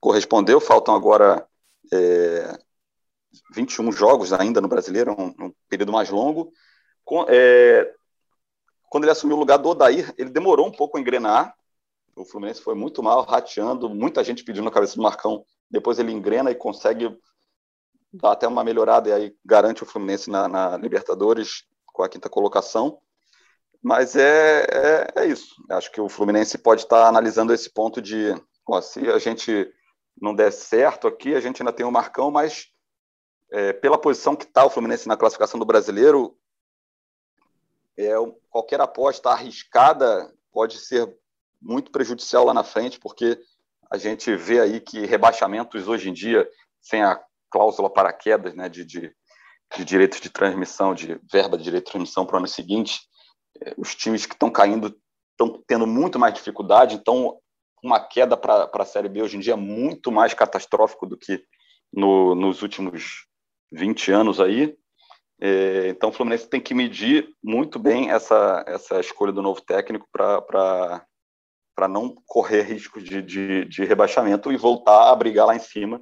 [0.01, 0.59] correspondeu.
[0.59, 1.47] Faltam agora
[1.93, 2.57] é,
[3.53, 6.51] 21 jogos ainda no Brasileiro, um, um período mais longo.
[7.03, 7.91] Com, é,
[8.89, 11.53] quando ele assumiu o lugar do Odair, ele demorou um pouco a engrenar.
[12.15, 15.43] O Fluminense foi muito mal, rateando, muita gente pedindo a cabeça do Marcão.
[15.69, 17.17] Depois ele engrena e consegue
[18.13, 22.29] dar até uma melhorada e aí garante o Fluminense na, na Libertadores com a quinta
[22.29, 22.99] colocação.
[23.81, 25.55] Mas é, é, é, isso.
[25.71, 28.33] Acho que o Fluminense pode estar analisando esse ponto de
[28.67, 29.67] ó, se a gente
[30.21, 32.67] não der certo aqui, a gente ainda tem o Marcão, mas
[33.53, 36.35] é, pela posição que está o Fluminense na classificação do brasileiro,
[37.95, 38.11] é,
[38.49, 41.15] qualquer aposta arriscada pode ser
[41.61, 43.39] muito prejudicial lá na frente, porque
[43.91, 46.49] a gente vê aí que rebaixamentos hoje em dia,
[46.81, 49.15] sem a cláusula para quedas né, de, de,
[49.77, 53.01] de direitos de transmissão, de verba de direito de transmissão para o ano seguinte,
[53.61, 54.99] é, os times que estão caindo
[55.31, 57.37] estão tendo muito mais dificuldade, então
[57.83, 61.43] uma queda para a Série B hoje em dia é muito mais catastrófico do que
[61.93, 63.27] no, nos últimos
[63.73, 64.75] 20 anos aí.
[65.41, 70.07] É, então o Fluminense tem que medir muito bem essa, essa escolha do novo técnico
[70.11, 71.05] para
[71.89, 76.01] não correr riscos de, de, de rebaixamento e voltar a brigar lá em cima,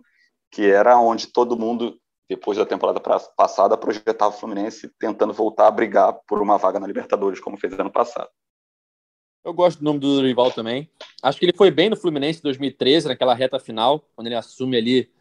[0.52, 1.98] que era onde todo mundo,
[2.30, 3.00] depois da temporada
[3.36, 7.74] passada, projetava o Fluminense tentando voltar a brigar por uma vaga na Libertadores, como fez
[7.80, 8.30] ano passado.
[9.44, 10.88] Eu gosto do nome do Dorival também.
[11.24, 14.78] Acho que ele foi bem no Fluminense em 2013, naquela reta final, quando ele assume
[14.78, 15.12] ali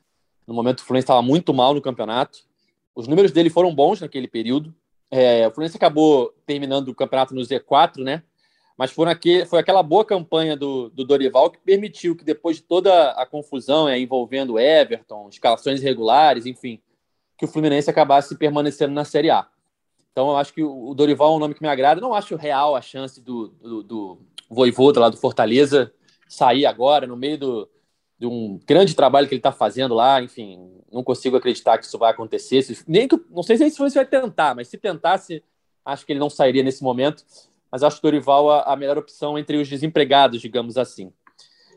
[0.51, 2.41] no momento, o Fluminense estava muito mal no campeonato.
[2.93, 4.75] Os números dele foram bons naquele período.
[5.09, 8.25] É, o Fluminense acabou terminando o campeonato no Z4, né?
[8.77, 12.63] Mas foi, naquele, foi aquela boa campanha do, do Dorival que permitiu que, depois de
[12.63, 16.81] toda a confusão é, envolvendo Everton, escalações irregulares, enfim,
[17.39, 19.47] que o Fluminense acabasse permanecendo na Série A.
[20.11, 22.01] Então, eu acho que o Dorival é um nome que me agrada.
[22.01, 24.19] Não acho real a chance do, do, do
[24.51, 25.95] Voivoda lá do Fortaleza
[26.29, 27.71] sair agora, no meio do,
[28.21, 31.97] de um grande trabalho que ele está fazendo lá, enfim, não consigo acreditar que isso
[31.97, 32.63] vai acontecer.
[32.87, 35.43] Nem que, não sei se ele vai tentar, mas se tentasse,
[35.83, 37.25] acho que ele não sairia nesse momento.
[37.73, 41.11] Mas acho o Dorival a, a melhor opção entre os desempregados, digamos assim.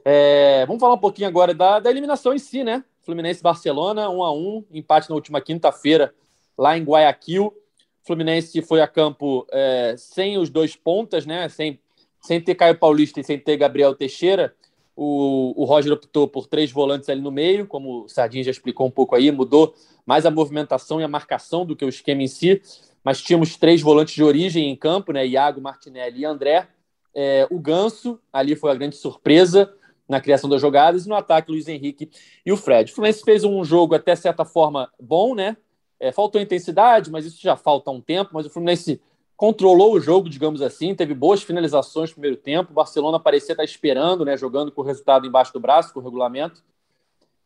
[0.03, 2.83] É, vamos falar um pouquinho agora da, da eliminação em si, né?
[3.03, 6.13] Fluminense-Barcelona, 1 a 1 empate na última quinta-feira
[6.57, 7.53] lá em Guayaquil.
[8.01, 11.47] Fluminense foi a campo é, sem os dois pontas, né?
[11.47, 11.79] Sem,
[12.19, 14.53] sem ter Caio Paulista e sem ter Gabriel Teixeira.
[14.95, 18.85] O, o Roger optou por três volantes ali no meio, como o Sardinha já explicou
[18.85, 19.73] um pouco aí, mudou
[20.05, 22.61] mais a movimentação e a marcação do que o esquema em si,
[23.03, 25.25] mas tínhamos três volantes de origem em campo, né?
[25.25, 26.67] Iago, Martinelli e André.
[27.15, 29.73] É, o Ganso, ali foi a grande surpresa
[30.07, 32.09] na criação das jogadas, e no ataque, Luiz Henrique
[32.45, 32.91] e o Fred.
[32.91, 35.57] O Fluminense fez um jogo até certa forma bom, né?
[35.99, 39.01] É, faltou intensidade, mas isso já falta um tempo, mas o Fluminense
[39.43, 42.71] controlou o jogo, digamos assim, teve boas finalizações no primeiro tempo.
[42.71, 46.01] O Barcelona parecia estar esperando, né, jogando com o resultado embaixo do braço, com o
[46.01, 46.63] regulamento.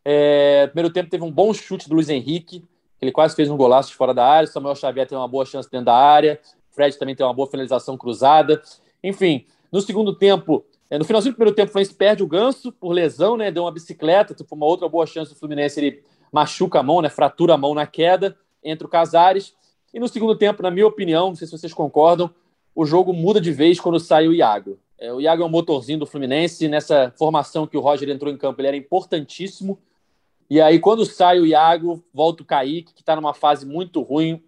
[0.04, 2.64] É, primeiro tempo teve um bom chute do Luiz Henrique,
[3.02, 4.46] ele quase fez um golaço de fora da área.
[4.46, 6.38] Samuel Xavier tem uma boa chance dentro da área.
[6.70, 8.62] Fred também tem uma boa finalização cruzada.
[9.02, 12.70] Enfim, no segundo tempo, é, no finalzinho do primeiro tempo, o Fluminense perde o ganso
[12.70, 13.50] por lesão, né?
[13.50, 15.80] Deu uma bicicleta, tipo, uma outra boa chance do Fluminense.
[15.80, 17.08] Ele machuca a mão, né?
[17.08, 19.57] Fratura a mão na queda, entre o Casares.
[19.92, 22.30] E no segundo tempo, na minha opinião, não sei se vocês concordam,
[22.74, 24.78] o jogo muda de vez quando sai o Iago.
[24.98, 26.68] É, o Iago é um motorzinho do Fluminense.
[26.68, 29.78] Nessa formação que o Roger entrou em campo, ele era importantíssimo.
[30.50, 34.42] E aí, quando sai o Iago, volta o Kaique, que está numa fase muito ruim.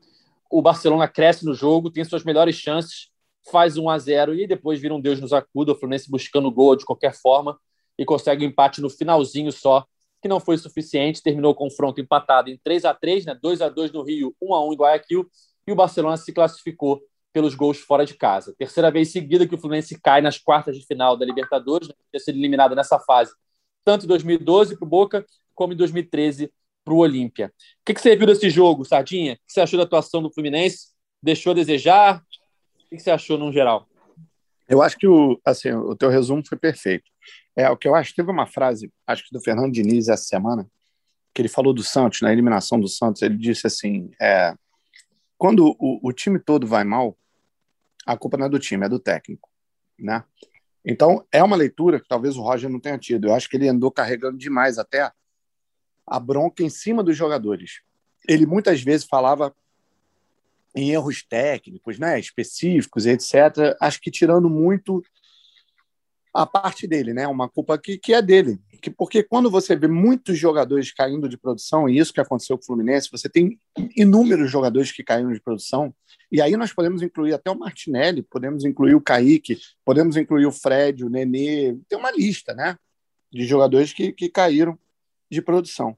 [0.51, 3.09] O Barcelona cresce no jogo, tem suas melhores chances.
[3.51, 6.77] faz 1 a 0 e depois vira um Deus nos acuda, o Fluminense buscando gol
[6.77, 7.59] de qualquer forma
[7.99, 9.87] e consegue um empate no finalzinho só,
[10.21, 13.39] que não foi suficiente, terminou o confronto empatado em 3 a 3 né?
[13.41, 15.31] 2 a 2 no Rio, 1 a 1 em Guayaquil,
[15.67, 17.01] e o Barcelona se classificou
[17.33, 18.55] pelos gols fora de casa.
[18.59, 21.95] Terceira vez seguida que o Fluminense cai nas quartas de final da Libertadores, né?
[22.13, 23.33] ter sido eliminado nessa fase,
[23.85, 26.53] tanto em 2012 para o Boca, como em 2013
[26.85, 27.53] para o Olímpia.
[27.81, 29.35] O que, que você viu desse jogo, Sardinha?
[29.35, 30.89] O que você achou da atuação do Fluminense?
[31.23, 32.23] Deixou a desejar?
[32.87, 33.87] O que você achou no geral?
[34.69, 37.05] Eu acho que o, assim, o teu resumo foi perfeito.
[37.61, 40.67] É, o que eu acho, teve uma frase, acho que do Fernando Diniz essa semana,
[41.35, 44.55] que ele falou do Santos, na eliminação do Santos, ele disse assim, é,
[45.37, 47.19] quando o, o time todo vai mal,
[48.07, 49.51] a culpa não é do time, é do técnico,
[49.99, 50.25] né?
[50.83, 53.29] Então, é uma leitura que talvez o Roger não tenha tido.
[53.29, 55.13] Eu acho que ele andou carregando demais até
[56.07, 57.83] a bronca em cima dos jogadores.
[58.27, 59.55] Ele muitas vezes falava
[60.75, 63.77] em erros técnicos, né, específicos, etc.
[63.79, 65.05] Acho que tirando muito
[66.33, 68.59] a parte dele, né, uma culpa que, que é dele.
[68.81, 72.63] Que, porque quando você vê muitos jogadores caindo de produção, e isso que aconteceu com
[72.63, 73.59] o Fluminense, você tem
[73.97, 75.95] inúmeros jogadores que caíram de produção,
[76.33, 80.53] e aí nós podemos incluir até o Martinelli, podemos incluir o Kaique, podemos incluir o
[80.53, 82.77] Fred, o Nenê, tem uma lista, né,
[83.33, 84.79] de jogadores que, que caíram
[85.31, 85.97] de produção.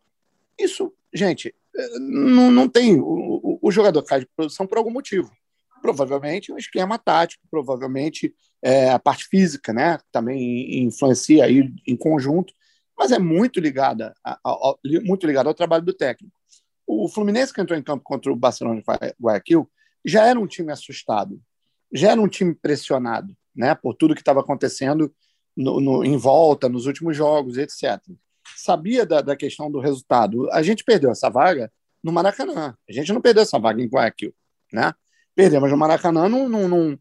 [0.59, 1.55] Isso, gente,
[1.99, 3.01] não, não tem.
[3.01, 5.31] O, o, jogador cai de produção por algum motivo.
[5.83, 9.99] Provavelmente um esquema tático, provavelmente é, a parte física, né?
[10.11, 12.55] Também influencia aí em conjunto,
[12.97, 14.15] mas é muito ligada,
[15.05, 16.35] muito ligada ao trabalho do técnico.
[16.87, 19.69] O Fluminense que entrou em campo contra o Barcelona de Guayaquil
[20.05, 21.41] já era um time assustado,
[21.93, 23.75] já era um time pressionado, né?
[23.75, 25.13] Por tudo que estava acontecendo
[25.57, 28.01] no, no, em volta, nos últimos jogos, etc
[28.57, 30.51] sabia da, da questão do resultado.
[30.53, 32.77] A gente perdeu essa vaga no Maracanã.
[32.89, 34.35] A gente não perdeu essa vaga em Guayaquil,
[34.73, 34.93] né?
[35.35, 36.99] Perdemos no Maracanã num, num,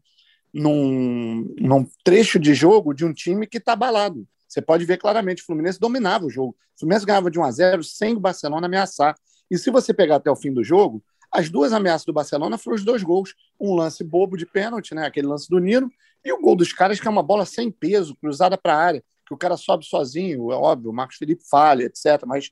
[0.52, 4.26] num, num trecho de jogo de um time que está abalado.
[4.48, 6.56] Você pode ver claramente, o Fluminense dominava o jogo.
[6.76, 9.14] O Fluminense ganhava de 1 a 0 sem o Barcelona ameaçar.
[9.50, 12.76] E se você pegar até o fim do jogo, as duas ameaças do Barcelona foram
[12.76, 13.34] os dois gols.
[13.58, 15.06] Um lance bobo de pênalti, né?
[15.06, 15.90] aquele lance do Nino,
[16.24, 19.04] e o gol dos caras, que é uma bola sem peso, cruzada para a área
[19.26, 22.22] que o cara sobe sozinho, é óbvio, o Marcos Felipe falha, etc.
[22.26, 22.50] Mas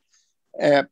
[0.58, 0.86] é,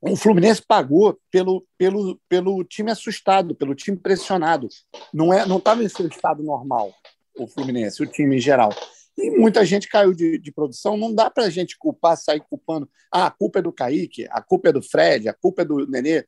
[0.00, 4.68] o Fluminense pagou pelo, pelo, pelo time assustado, pelo time pressionado.
[5.12, 6.94] Não é, não estava em seu estado normal
[7.36, 8.70] o Fluminense, o time em geral.
[9.16, 10.96] E muita gente caiu de, de produção.
[10.96, 12.88] Não dá para a gente culpar, sair culpando.
[13.12, 15.86] Ah, a culpa é do Kaique, a culpa é do Fred, a culpa é do
[15.88, 16.24] Nenê.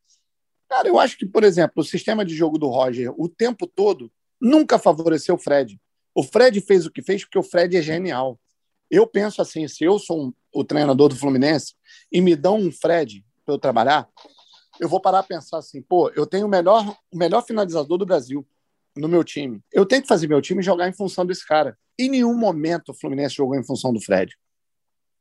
[0.68, 4.10] Cara, eu acho que, por exemplo, o sistema de jogo do Roger, o tempo todo,
[4.40, 5.80] nunca favoreceu o Fred.
[6.14, 8.38] O Fred fez o que fez porque o Fred é genial.
[8.90, 11.74] Eu penso assim, se eu sou um, o treinador do Fluminense
[12.10, 14.08] e me dão um Fred para eu trabalhar,
[14.78, 18.06] eu vou parar a pensar assim, pô, eu tenho o melhor, o melhor finalizador do
[18.06, 18.46] Brasil
[18.96, 19.60] no meu time.
[19.72, 21.76] Eu tenho que fazer meu time jogar em função desse cara.
[21.98, 24.34] Em nenhum momento o Fluminense jogou em função do Fred.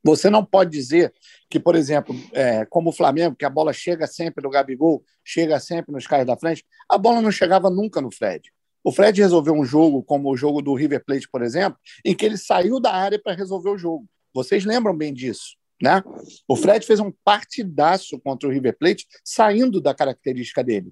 [0.04, 1.14] Você não pode dizer
[1.50, 5.60] que, por exemplo, é, como o Flamengo, que a bola chega sempre no Gabigol, chega
[5.60, 8.50] sempre nos caras da frente, a bola não chegava nunca no Fred.
[8.82, 12.26] O Fred resolveu um jogo, como o jogo do River Plate, por exemplo, em que
[12.26, 14.08] ele saiu da área para resolver o jogo.
[14.34, 16.04] Vocês lembram bem disso, né?
[16.48, 20.92] O Fred fez um partidaço contra o River Plate, saindo da característica dele,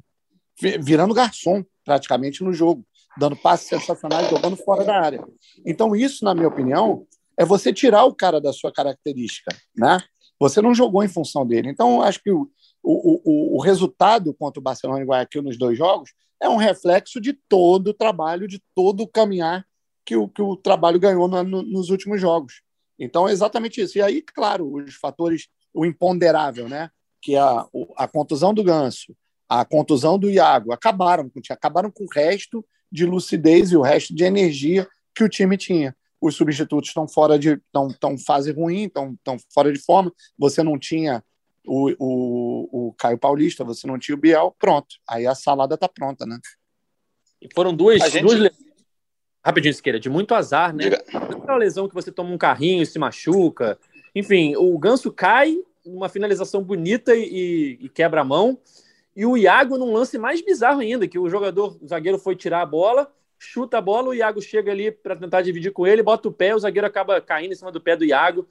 [0.81, 2.85] virando garçom praticamente no jogo,
[3.17, 5.23] dando passes sensacionais, jogando fora da área.
[5.65, 7.05] Então, isso, na minha opinião,
[7.37, 9.99] é você tirar o cara da sua característica, né?
[10.39, 11.69] Você não jogou em função dele.
[11.69, 12.49] Então, acho que o,
[12.83, 17.19] o, o, o resultado contra o Barcelona e Guayaquil nos dois jogos é um reflexo
[17.19, 19.65] de todo o trabalho, de todo o caminhar
[20.05, 22.61] que o, que o trabalho ganhou no, nos últimos jogos.
[22.99, 23.97] Então é exatamente isso.
[23.97, 26.89] E aí, claro, os fatores, o imponderável, né?
[27.21, 29.15] Que é a, a contusão do Ganso,
[29.47, 34.23] a contusão do Iago, acabaram, acabaram com o resto de lucidez e o resto de
[34.23, 35.95] energia que o time tinha.
[36.19, 37.53] Os substitutos estão fora de.
[37.53, 40.11] estão, estão fase ruim, estão, estão fora de forma.
[40.37, 41.23] Você não tinha
[41.65, 44.95] o, o, o Caio Paulista, você não tinha o Biel, pronto.
[45.07, 46.39] Aí a salada tá pronta, né?
[47.41, 48.23] E foram duas, gente...
[48.23, 48.51] duas
[49.47, 50.85] rapidinho, Esqueira, de muito azar, né?
[51.13, 53.79] Aquela lesão que você toma um carrinho e se machuca.
[54.13, 58.59] Enfim, o Ganso cai numa finalização bonita e, e quebra a mão.
[59.15, 62.61] E o Iago num lance mais bizarro ainda, que o jogador, o zagueiro foi tirar
[62.61, 63.09] a bola,
[63.39, 66.53] chuta a bola, o Iago chega ali para tentar dividir com ele, bota o pé,
[66.53, 68.45] o zagueiro acaba caindo em cima do pé do Iago.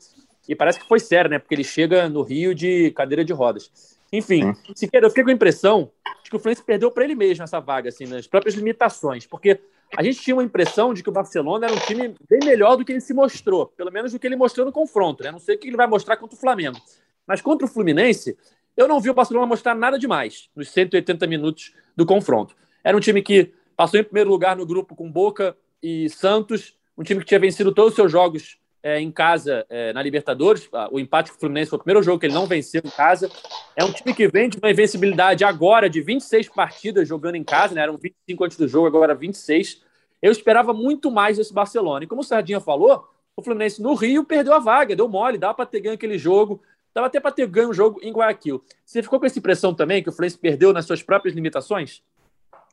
[0.48, 1.38] E parece que foi sério, né?
[1.38, 3.70] Porque ele chega no Rio de cadeira de rodas.
[4.10, 4.54] Enfim, hum.
[4.74, 5.90] Siqueira, eu fiquei com a impressão
[6.24, 9.26] de que o Fluminense perdeu para ele mesmo essa vaga, assim, nas próprias limitações.
[9.26, 9.60] Porque
[9.94, 12.84] a gente tinha uma impressão de que o Barcelona era um time bem melhor do
[12.84, 15.30] que ele se mostrou, pelo menos do que ele mostrou no confronto, né?
[15.30, 16.78] Não sei o que ele vai mostrar contra o Flamengo.
[17.26, 18.36] Mas contra o Fluminense,
[18.76, 22.54] eu não vi o Barcelona mostrar nada demais nos 180 minutos do confronto.
[22.82, 27.02] Era um time que passou em primeiro lugar no grupo com Boca e Santos, um
[27.02, 30.70] time que tinha vencido todos os seus jogos é, em casa é, na Libertadores.
[30.92, 33.28] O empate com o Fluminense foi o primeiro jogo que ele não venceu em casa.
[33.74, 37.74] É um time que vem de uma invencibilidade agora de 26 partidas jogando em casa,
[37.74, 37.80] né?
[37.80, 39.82] eram 25 antes do jogo, agora 26.
[40.22, 42.04] Eu esperava muito mais desse Barcelona.
[42.04, 45.54] E como o Sardinha falou, o Fluminense no Rio perdeu a vaga, deu mole, dava
[45.54, 46.62] para ter ganho aquele jogo,
[46.94, 48.62] dava até para ter ganho o jogo em Guayaquil.
[48.84, 52.04] Você ficou com essa impressão também que o Fluminense perdeu nas suas próprias limitações?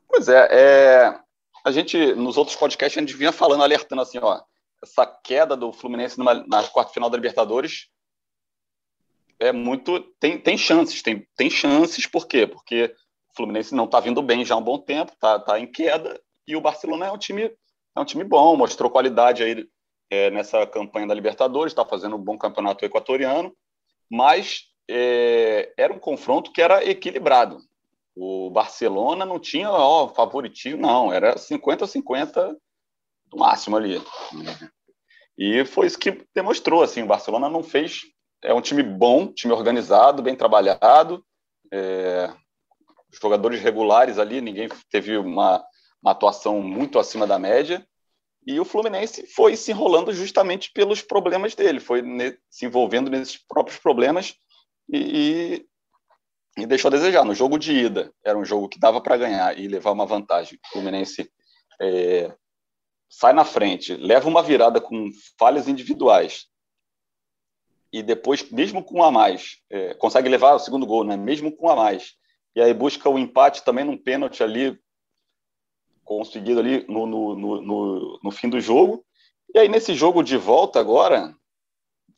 [0.08, 1.20] Pois é, é,
[1.66, 4.42] a gente, nos outros podcasts, a gente vinha falando, alertando assim, ó,
[4.84, 7.88] essa queda do Fluminense numa, na quarta final da Libertadores
[9.40, 10.00] é muito.
[10.20, 12.46] Tem, tem chances, tem, tem chances, por quê?
[12.46, 12.94] Porque
[13.32, 16.22] o Fluminense não está vindo bem já há um bom tempo, está tá em queda,
[16.48, 17.44] e o Barcelona é um time,
[17.96, 19.66] é um time bom, mostrou qualidade aí
[20.10, 23.56] é, nessa campanha da Libertadores, está fazendo um bom campeonato equatoriano,
[24.10, 27.58] mas é, era um confronto que era equilibrado.
[28.16, 32.56] O Barcelona não tinha ó, favoritismo, não, era 50-50
[33.38, 34.02] máximo ali.
[35.38, 38.02] E foi isso que demonstrou, assim, o Barcelona não fez,
[38.44, 41.26] é um time bom, time organizado, bem trabalhado,
[41.72, 42.32] é,
[43.22, 45.64] jogadores regulares ali, ninguém teve uma,
[46.02, 47.86] uma atuação muito acima da média,
[48.46, 53.38] e o Fluminense foi se enrolando justamente pelos problemas dele, foi ne, se envolvendo nesses
[53.38, 54.36] próprios problemas
[54.92, 54.98] e,
[56.58, 57.24] e, e, deixou a desejar.
[57.24, 60.60] No jogo de ida, era um jogo que dava para ganhar e levar uma vantagem.
[60.66, 61.32] O Fluminense
[61.82, 62.36] é,
[63.16, 66.48] sai na frente, leva uma virada com falhas individuais
[67.94, 71.16] e depois, mesmo com a mais, é, consegue levar o segundo gol, né?
[71.16, 72.16] mesmo com a mais,
[72.56, 74.80] e aí busca o empate também num pênalti ali,
[76.04, 79.06] conseguido ali no, no, no, no, fim do jogo,
[79.54, 81.36] e aí nesse jogo de volta agora,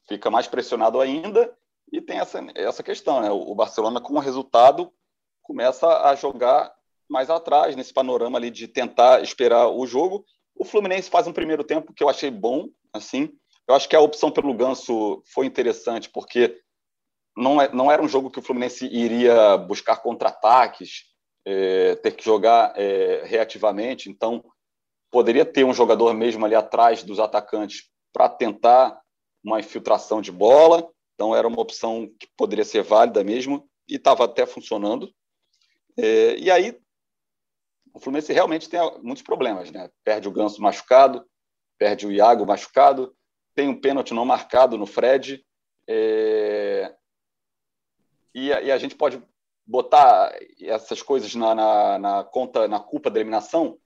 [0.07, 1.53] fica mais pressionado ainda,
[1.91, 3.29] e tem essa, essa questão, né?
[3.29, 4.91] o Barcelona com o resultado
[5.43, 6.73] começa a jogar
[7.07, 10.25] mais atrás, nesse panorama ali de tentar esperar o jogo,
[10.55, 13.29] o Fluminense faz um primeiro tempo que eu achei bom, assim.
[13.67, 16.59] Eu acho que a opção pelo Ganso foi interessante, porque
[17.35, 21.05] não, é, não era um jogo que o Fluminense iria buscar contra-ataques,
[21.45, 24.09] é, ter que jogar é, reativamente.
[24.09, 24.43] Então,
[25.11, 28.99] poderia ter um jogador mesmo ali atrás dos atacantes para tentar
[29.43, 30.89] uma infiltração de bola.
[31.13, 35.11] Então, era uma opção que poderia ser válida mesmo e estava até funcionando.
[35.97, 36.77] É, e aí,
[37.95, 39.89] o Fluminense realmente tem muitos problemas, né?
[40.03, 41.25] Perde o Ganso machucado,
[41.79, 43.15] perde o Iago machucado,
[43.55, 45.41] tem um pênalti não marcado no Fred,
[45.87, 46.93] é...
[48.33, 49.23] e, e, a gente pode
[49.65, 53.77] botar essas coisas na, na, na, conta, na culpa da eliminação.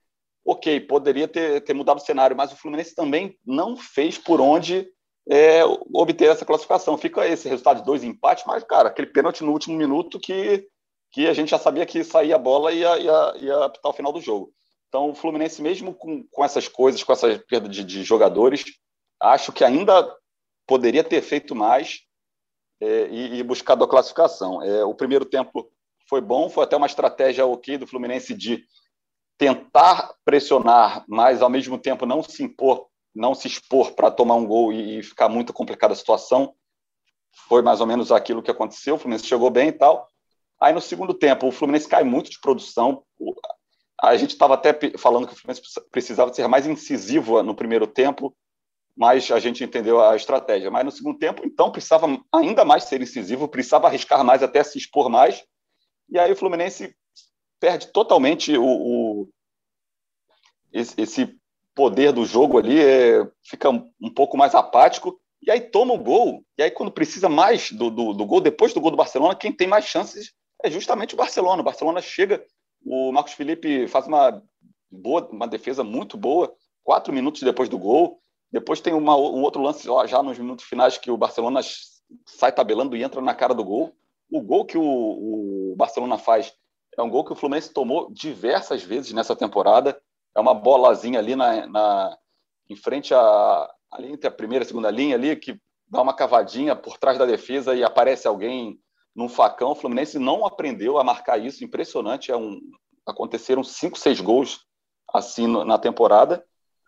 [0.43, 4.91] Ok, poderia ter, ter mudado o cenário, mas o Fluminense também não fez por onde
[5.30, 6.97] é, obter essa classificação.
[6.97, 10.68] Fica esse resultado de dois empates, mas, cara, aquele pênalti no último minuto que
[11.12, 13.95] que a gente já sabia que saía a bola e ia, ia, ia apitar o
[13.95, 14.53] final do jogo.
[14.88, 18.66] Então, o Fluminense, mesmo com, com essas coisas, com essa perda de, de jogadores,
[19.20, 20.16] acho que ainda
[20.68, 22.01] poderia ter feito mais
[22.82, 24.64] é, e, e, buscado a classificação.
[24.64, 25.72] É, o primeiro tempo
[26.07, 28.64] foi bom, foi até uma estratégia ok do Fluminense de
[29.38, 34.45] tentar pressionar, mas ao mesmo tempo não se impor, não se expor para tomar um
[34.45, 36.53] gol e, e ficar muito complicada a situação.
[37.47, 38.95] Foi mais ou menos aquilo que aconteceu.
[38.95, 40.07] O Fluminense chegou bem e tal.
[40.62, 43.03] Aí no segundo tempo, o Fluminense cai muito de produção.
[44.01, 48.36] A gente estava até falando que o Fluminense precisava ser mais incisivo no primeiro tempo,
[48.95, 50.70] mas a gente entendeu a estratégia.
[50.70, 54.78] Mas no segundo tempo, então, precisava ainda mais ser incisivo, precisava arriscar mais, até se
[54.78, 55.43] expor mais.
[56.10, 56.93] E aí o Fluminense
[57.60, 59.30] perde totalmente o, o
[60.74, 61.38] esse,
[61.74, 65.18] poder do jogo ali, é, fica um, um, pouco mais apático.
[65.41, 66.43] E aí toma o gol.
[66.57, 69.53] E aí, quando precisa mais do, do, do gol, depois do gol do Barcelona, quem
[69.53, 70.34] tem mais chances
[70.64, 71.62] é justamente o Barcelona.
[71.62, 72.43] O Barcelona chega,
[72.86, 74.41] o Marcos Felipe faz uma
[74.91, 76.53] boa, uma defesa muito boa,
[76.84, 78.20] quatro minutos depois do gol.
[78.51, 81.62] Depois tem uma, um outro lance já nos minutos finais que o Barcelona
[82.26, 83.93] sai tabelando e entra na cara do gol.
[84.32, 86.53] O gol que o, o Barcelona faz
[86.97, 89.99] é um gol que o Fluminense tomou diversas vezes nessa temporada.
[90.36, 92.18] É uma bolazinha ali na, na
[92.70, 96.76] em frente a ali entre a primeira e segunda linha ali que dá uma cavadinha
[96.76, 98.80] por trás da defesa e aparece alguém
[99.16, 99.72] num facão.
[99.72, 102.32] O Fluminense não aprendeu a marcar isso, impressionante.
[102.32, 102.60] É um,
[103.05, 104.66] aconteceram cinco, seis gols
[105.14, 106.43] assim na temporada.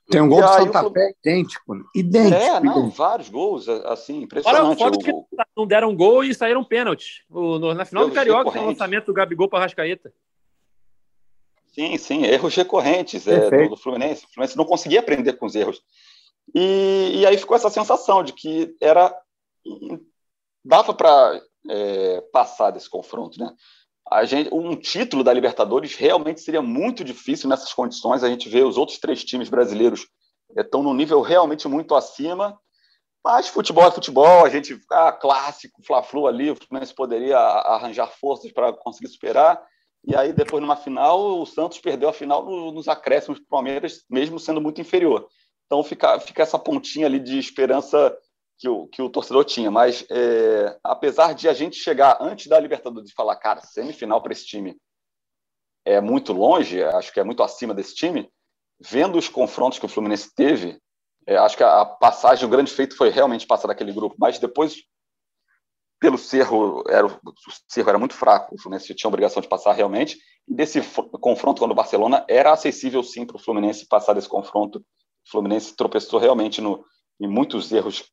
[0.09, 1.83] Tem um gol do Santa Fé idêntico, né?
[1.95, 2.35] idêntico.
[2.35, 2.89] É, não, idêntico.
[2.97, 4.83] vários gols, assim, impressionante.
[4.83, 5.11] Olha, que
[5.55, 7.23] não deram gol e saíram pênalti.
[7.75, 10.13] na final do Carioca tem o lançamento do Gabigol para Rascaeta.
[11.73, 14.25] Sim, sim, erros recorrentes é, do, do, Fluminense.
[14.25, 15.81] O Fluminense não conseguia aprender com os erros.
[16.53, 19.15] E, e aí ficou essa sensação de que era
[20.65, 23.53] dava para é, passar desse confronto, né?
[24.11, 28.23] a gente, um título da Libertadores realmente seria muito difícil nessas condições.
[28.23, 30.05] A gente vê os outros três times brasileiros
[30.57, 32.59] estão no nível realmente muito acima.
[33.23, 38.51] Mas futebol é futebol, a gente, ah, clássico, Fla-Flu ali, o Fluminense poderia arranjar forças
[38.51, 39.63] para conseguir superar.
[40.03, 44.39] E aí, depois, numa final, o Santos perdeu a final nos acréscimos do Palmeiras, mesmo
[44.39, 45.27] sendo muito inferior.
[45.67, 48.13] Então, fica, fica essa pontinha ali de esperança
[48.61, 49.71] que o, que o torcedor tinha.
[49.71, 54.33] Mas, é, apesar de a gente chegar antes da Libertadores e falar, cara, semifinal para
[54.33, 54.77] esse time
[55.83, 58.31] é muito longe, acho que é muito acima desse time,
[58.79, 60.79] vendo os confrontos que o Fluminense teve,
[61.25, 64.75] é, acho que a, passagem, o grande feito foi realmente passar daquele grupo, mas depois,
[65.99, 67.19] pelo Cerro, era, o
[67.67, 70.79] Cerro era muito fraco, o Fluminense tinha a obrigação de passar realmente, e desse
[71.19, 74.77] confronto contra o Barcelona, era acessível sim para o Fluminense passar desse confronto.
[74.79, 76.83] O Fluminense tropeçou realmente no,
[77.19, 78.11] em muitos erros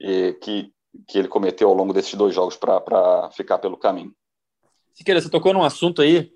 [0.00, 0.72] eh, que,
[1.06, 4.14] que ele cometeu ao longo desses dois jogos para ficar pelo caminho.
[4.94, 6.32] Siqueira, você tocou num assunto aí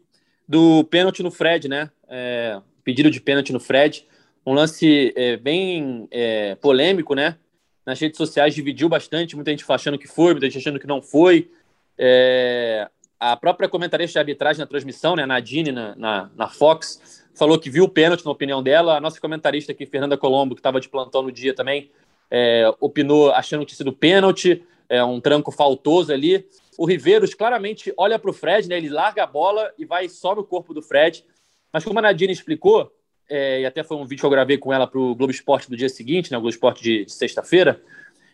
[0.48, 1.90] do pênalti no Fred, né?
[2.08, 4.06] É, pedido de pênalti no Fred.
[4.46, 7.38] Um lance é, bem é, polêmico, né?
[7.84, 11.02] Nas redes sociais dividiu bastante, muita gente achando que foi, muita gente achando que não
[11.02, 11.50] foi.
[11.98, 12.88] É,
[13.18, 17.70] a própria comentarista de arbitragem na transmissão, né, Nadine, na, na, na Fox, falou que
[17.70, 18.96] viu o pênalti, na opinião dela.
[18.96, 21.90] A nossa comentarista aqui, Fernanda Colombo, que estava de plantão no dia também,
[22.30, 26.46] é, opinou achando que tinha sido pênalti, é, um tranco faltoso ali.
[26.76, 30.40] O Riveiros claramente olha para o Fred, né, ele larga a bola e vai sobe
[30.40, 31.24] o corpo do Fred.
[31.72, 32.92] Mas como a Nadine explicou,
[33.28, 35.68] é, e até foi um vídeo que eu gravei com ela para o Globo Esporte
[35.70, 37.82] do dia seguinte, né, o Globo Esporte de, de sexta-feira.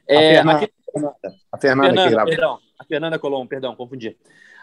[0.06, 0.70] É, a, Fernanda,
[1.52, 4.16] a Fernanda, Fernanda perdão, a Fernanda Colombo, perdão, confundi.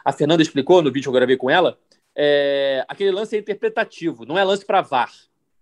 [0.03, 1.77] A Fernanda explicou no vídeo que eu gravei com ela,
[2.15, 5.11] é, aquele lance é interpretativo, não é lance para VAR.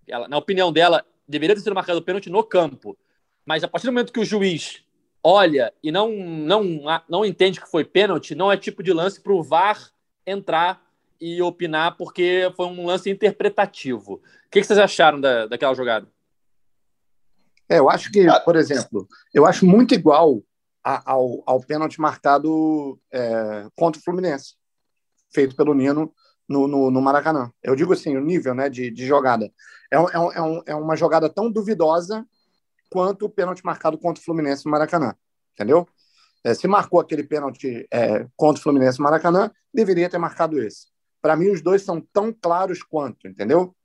[0.08, 2.98] Ela, na opinião dela, deveria ter sido marcado o pênalti no campo.
[3.46, 4.84] Mas a partir do momento que o juiz
[5.24, 6.64] olha e não, não,
[7.10, 9.92] não entende que foi pênalti, não é tipo de lance para o VAR
[10.26, 10.84] entrar
[11.20, 14.16] e opinar, porque foi um lance interpretativo.
[14.16, 16.08] O que, vocês acharam da, daquela jogada?
[17.70, 20.44] É, eu acho que, por exemplo, eu acho muito igual
[20.84, 24.56] a, ao, ao pênalti marcado é, contra o Fluminense,
[25.34, 26.14] feito pelo Nino
[26.48, 27.52] no, no, no, Maracanã.
[27.64, 29.52] Eu digo assim, o nível né, de, de jogada.
[29.90, 32.26] É, um, é, um, é, é uma jogada tão duvidosa
[32.90, 35.14] quanto o pênalti marcado contra o Fluminense no Maracanã.
[35.54, 35.88] Entendeu?
[36.44, 40.88] É, se marcou aquele pênalti é, contra o Fluminense no Maracanã, deveria ter marcado esse.
[41.22, 43.76] Para mim, os dois são tão claros quanto, entendeu?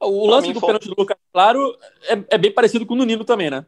[0.00, 0.68] O lance do foi...
[0.68, 3.64] pênalti do Lucas Claro é, é, bem parecido com o do Nino também, né?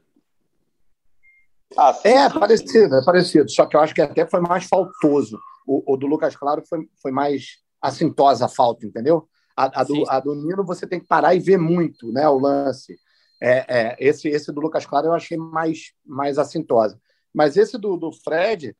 [1.76, 3.50] Ah, é parecido, é parecido.
[3.50, 5.38] Só que eu acho que até foi mais faltoso.
[5.66, 9.28] O, o do Lucas Claro foi, foi mais assintosa a falta, entendeu?
[9.56, 12.28] A, a, do, a, do, Nino você tem que parar e ver muito, né?
[12.28, 12.98] O lance.
[13.40, 17.00] É, é, esse, esse do Lucas Claro eu achei mais, mais assintosa.
[17.32, 18.76] Mas esse do, do Fred,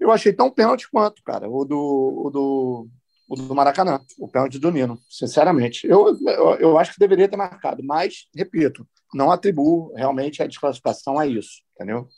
[0.00, 2.88] eu achei tão pênalti quanto, cara, o do, o do,
[3.28, 5.86] o do Maracanã, o pênalti do Nino, sinceramente.
[5.86, 11.18] Eu, eu, eu, acho que deveria ter marcado, mas, repito, não atribuo realmente a desclassificação
[11.18, 12.08] a isso, entendeu?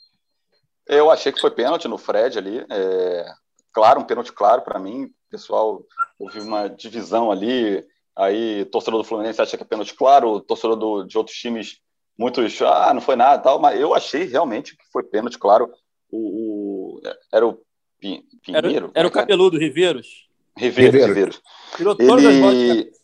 [0.87, 2.65] Eu achei que foi pênalti no Fred ali.
[2.69, 3.31] É...
[3.71, 5.11] Claro, um pênalti claro para mim.
[5.29, 5.85] Pessoal,
[6.17, 7.85] houve uma divisão ali.
[8.15, 11.79] Aí, torcedor do Fluminense acha que é pênalti claro, torcedor do, de outros times,
[12.17, 13.59] muitos, ah, não foi nada tal.
[13.59, 15.71] Mas eu achei realmente que foi pênalti claro.
[16.11, 17.01] O, o
[17.31, 17.61] era o
[17.99, 18.69] Pinheiro?
[18.69, 19.13] Era, era o é é?
[19.13, 20.27] cabeludo, Riveiros.
[20.57, 21.41] Riveiros, Riveiros.
[21.75, 22.99] Tirou todas ele, as bolas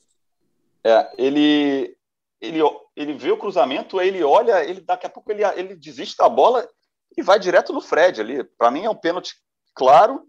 [0.86, 1.98] é, ele,
[2.40, 2.60] ele,
[2.96, 6.70] ele vê o cruzamento, ele olha, ele daqui a pouco ele, ele desiste da bola
[7.18, 8.44] e vai direto no Fred ali.
[8.44, 9.34] Para mim é um pênalti
[9.74, 10.22] claro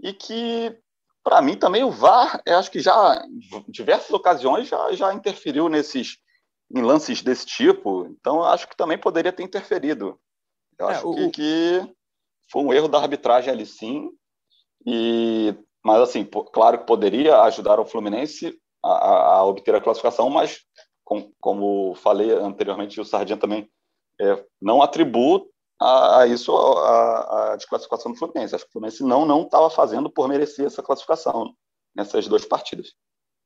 [0.00, 0.78] e que,
[1.26, 6.18] para mim, também o VAR, acho que já em diversas ocasiões já, já interferiu nesses
[6.72, 8.06] em lances desse tipo.
[8.06, 10.20] Então, acho que também poderia ter interferido.
[10.78, 11.16] Eu é, acho o...
[11.16, 11.94] que, que
[12.48, 14.08] foi um erro da arbitragem ali sim.
[14.86, 15.52] E,
[15.84, 20.60] mas, assim, claro que poderia ajudar o Fluminense a, a obter a classificação, mas,
[21.02, 23.68] com, como falei anteriormente, o Sardinha também
[24.20, 25.42] é, não atribui
[25.80, 28.54] a, a isso a, a, desclassificação do Fluminense.
[28.54, 31.54] Acho que o Fluminense não não estava fazendo por merecer essa classificação
[31.94, 32.92] nessas duas partidas.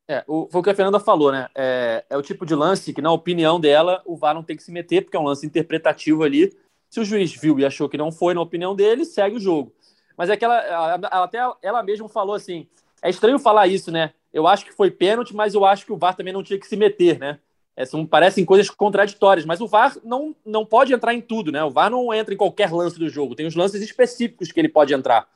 [0.09, 1.49] É, o, foi o que a Fernanda falou, né?
[1.55, 4.63] É, é, o tipo de lance que, na opinião dela, o VAR não tem que
[4.63, 6.53] se meter, porque é um lance interpretativo ali.
[6.89, 9.73] Se o juiz viu e achou que não foi, na opinião dele, segue o jogo.
[10.17, 12.67] Mas é que ela, ela, até ela mesma falou assim:
[13.01, 14.13] é estranho falar isso, né?
[14.33, 16.67] Eu acho que foi pênalti, mas eu acho que o VAR também não tinha que
[16.67, 17.39] se meter, né?
[17.77, 21.63] É, são, parecem coisas contraditórias, mas o VAR não, não pode entrar em tudo, né?
[21.65, 24.69] O VAR não entra em qualquer lance do jogo, tem os lances específicos que ele
[24.69, 25.27] pode entrar.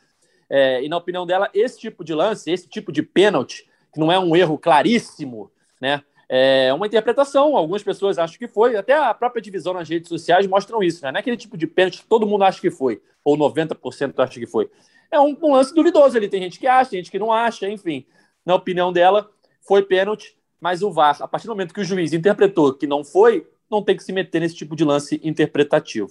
[0.51, 4.11] É, e na opinião dela, esse tipo de lance, esse tipo de pênalti, que não
[4.11, 6.03] é um erro claríssimo, né?
[6.29, 10.47] É uma interpretação, algumas pessoas acham que foi, até a própria divisão nas redes sociais
[10.47, 11.13] mostram isso, né?
[11.13, 14.41] Não é aquele tipo de pênalti que todo mundo acha que foi, ou 90% acha
[14.41, 14.71] que foi.
[15.11, 16.29] é um, um, lance duvidoso ali.
[16.29, 18.07] Tem gente que acha, tem gente que não acha, enfim.
[18.45, 19.31] Na opinião dela,
[19.67, 23.05] foi pênalti, mas o VAR, a partir do momento que o juiz interpretou que não
[23.05, 26.09] foi, não tem que se meter nesse tipo de lance interpretativo.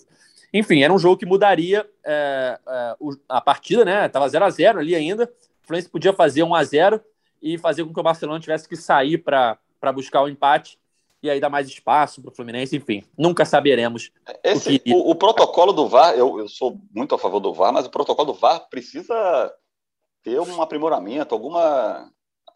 [0.53, 2.95] Enfim, era um jogo que mudaria é, é,
[3.27, 4.07] a partida, né?
[4.07, 5.23] Tava 0 a 0 ali ainda.
[5.23, 7.01] O Fluminense podia fazer 1 a 0
[7.41, 9.57] e fazer com que o Barcelona tivesse que sair para
[9.91, 10.77] buscar o empate
[11.23, 14.11] e aí dar mais espaço para o Fluminense, enfim, nunca saberemos.
[14.43, 14.93] Esse, o, que...
[14.93, 17.89] o, o, protocolo do VAR, eu, eu sou muito a favor do VAR, mas o
[17.89, 19.51] protocolo do VAR precisa
[20.21, 22.12] ter um aprimoramento, alguma,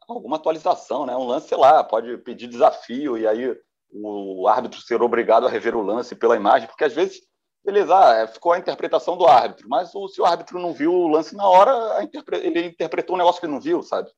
[0.08, 1.16] alguma atualização, né?
[1.16, 3.55] Um lance, sei lá, pode pedir desafio e aí
[3.91, 7.22] o árbitro ser obrigado a rever o lance pela imagem, porque às vezes,
[7.64, 10.93] beleza, ah, é, ficou a interpretação do árbitro, mas o, se o árbitro não viu
[10.93, 12.38] o lance na hora, interpre...
[12.38, 14.10] ele interpretou um negócio que ele não viu, sabe?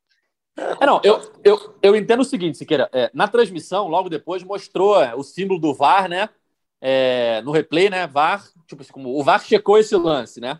[0.58, 2.90] É, não, eu, eu, eu entendo o seguinte, Siqueira.
[2.92, 6.28] É, na transmissão, logo depois, mostrou é, o símbolo do VAR, né?
[6.82, 8.06] É, no replay, né?
[8.08, 10.60] VAR, tipo assim, como o VAR checou esse lance, né?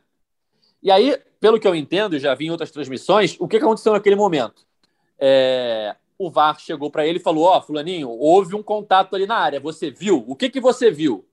[0.82, 4.16] E aí, pelo que eu entendo, já vi em outras transmissões, o que aconteceu naquele
[4.16, 4.66] momento?
[5.20, 9.26] É, o VAR chegou para ele e falou: Ó, oh, Fulaninho, houve um contato ali
[9.26, 10.24] na área, você viu?
[10.28, 11.26] O que, que você viu?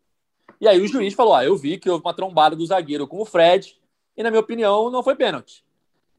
[0.61, 3.07] E aí o juiz falou: Ó, oh, eu vi que houve uma trombada do zagueiro
[3.07, 3.78] com o Fred,
[4.16, 5.64] e na minha opinião, não foi pênalti.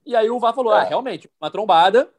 [0.05, 2.09] E aí o VAR falou: Ah, realmente, uma trombada,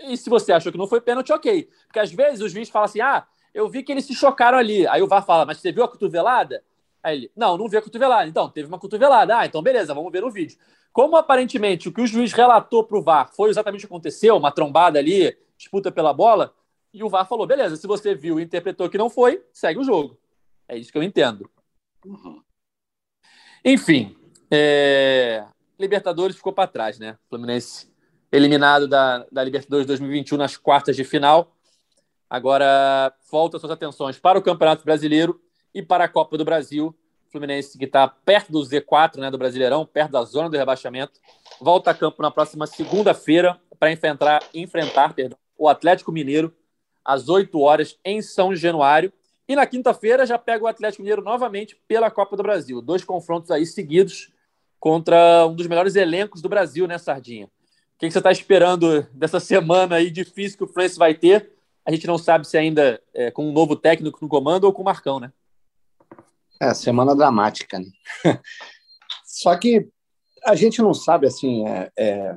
[0.00, 1.68] e se você achou que não foi pênalti, ok.
[1.86, 4.86] Porque às vezes os juízes falam assim: ah, eu vi que eles se chocaram ali.
[4.86, 6.62] Aí o VAR fala, mas você viu a cotovelada?
[7.02, 8.28] Aí ele, não, não vi a cotovelada.
[8.28, 9.38] Então, teve uma cotovelada.
[9.38, 10.56] Ah, então beleza, vamos ver o vídeo.
[10.92, 14.36] Como aparentemente o que o juiz relatou para o VAR foi exatamente o que aconteceu,
[14.36, 16.54] uma trombada ali, disputa pela bola,
[16.92, 19.84] e o VAR falou: beleza, se você viu e interpretou que não foi, segue o
[19.84, 20.18] jogo.
[20.68, 21.50] É isso que eu entendo.
[22.04, 22.42] Uhum.
[23.64, 24.16] Enfim,
[24.50, 25.44] é...
[25.78, 27.16] Libertadores ficou para trás, né?
[27.28, 27.90] Fluminense
[28.30, 31.54] eliminado da, da Libertadores 2021 nas quartas de final.
[32.28, 35.40] Agora volta suas atenções para o Campeonato Brasileiro
[35.74, 36.96] e para a Copa do Brasil.
[37.32, 41.18] Fluminense que está perto do Z4, né, do Brasileirão, perto da zona do rebaixamento,
[41.60, 46.54] volta a campo na próxima segunda-feira para enfrentar, enfrentar perdão, o Atlético Mineiro
[47.04, 49.12] às 8 horas em São Januário.
[49.48, 52.80] E na quinta-feira já pega o Atlético Mineiro novamente pela Copa do Brasil.
[52.80, 54.30] Dois confrontos aí seguidos
[54.78, 57.48] contra um dos melhores elencos do Brasil, né, Sardinha?
[58.02, 61.52] que, que você está esperando dessa semana aí difícil que o Fluminense vai ter?
[61.86, 64.82] A gente não sabe se ainda é com um novo técnico no comando ou com
[64.82, 65.32] o Marcão, né?
[66.62, 67.86] É, semana dramática, né?
[69.26, 69.88] Só que
[70.44, 72.36] a gente não sabe, assim, é, é,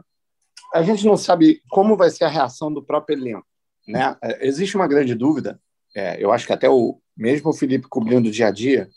[0.74, 3.46] a gente não sabe como vai ser a reação do próprio elenco,
[3.88, 4.18] né?
[4.24, 5.62] É, existe uma grande dúvida,
[5.96, 8.90] é, eu acho que até o mesmo o Felipe cobrindo o dia a dia,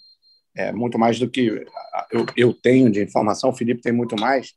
[0.57, 1.63] é, muito mais do que
[2.11, 4.55] eu, eu tenho de informação, o Felipe tem muito mais,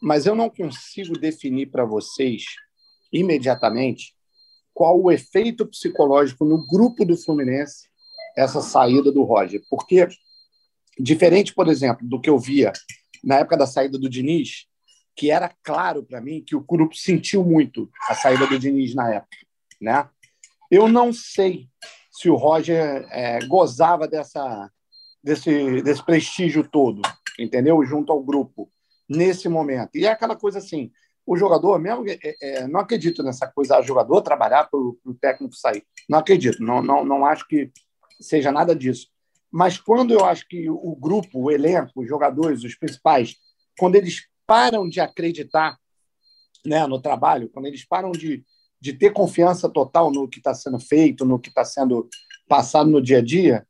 [0.00, 2.44] mas eu não consigo definir para vocês
[3.12, 4.14] imediatamente
[4.72, 7.88] qual o efeito psicológico no grupo do Fluminense
[8.36, 10.08] essa saída do Roger, porque
[10.98, 12.72] diferente, por exemplo, do que eu via
[13.22, 14.66] na época da saída do Diniz,
[15.16, 19.14] que era claro para mim que o grupo sentiu muito a saída do Diniz na
[19.14, 19.36] época,
[19.80, 20.08] né?
[20.70, 21.68] Eu não sei
[22.10, 24.70] se o Roger é, gozava dessa
[25.24, 27.00] desse, desse prestígio todo,
[27.38, 27.82] entendeu?
[27.84, 28.70] Junto ao grupo
[29.08, 29.96] nesse momento.
[29.96, 30.92] E é aquela coisa assim,
[31.26, 35.56] o jogador mesmo, é, é, não acredito nessa coisa, o jogador trabalhar para o técnico
[35.56, 35.82] sair.
[36.08, 37.70] Não acredito, não, não, não acho que
[38.20, 39.08] seja nada disso.
[39.50, 43.36] Mas quando eu acho que o grupo, o elenco, os jogadores, os principais,
[43.78, 45.78] quando eles param de acreditar
[46.66, 48.44] né, no trabalho, quando eles param de,
[48.80, 52.08] de ter confiança total no que está sendo feito, no que está sendo
[52.48, 53.66] passado no dia a dia,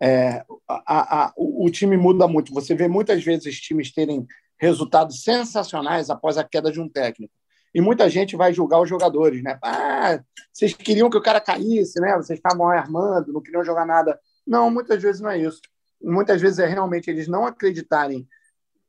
[0.00, 2.52] é, a, a, o, o time muda muito.
[2.52, 4.26] Você vê muitas vezes times terem
[4.58, 7.32] resultados sensacionais após a queda de um técnico.
[7.74, 9.58] E muita gente vai julgar os jogadores, né?
[9.62, 10.20] Ah,
[10.52, 12.16] vocês queriam que o cara caísse, né?
[12.16, 14.18] Vocês estavam armando, não queriam jogar nada.
[14.46, 15.60] Não, muitas vezes não é isso.
[16.00, 18.26] Muitas vezes é realmente eles não acreditarem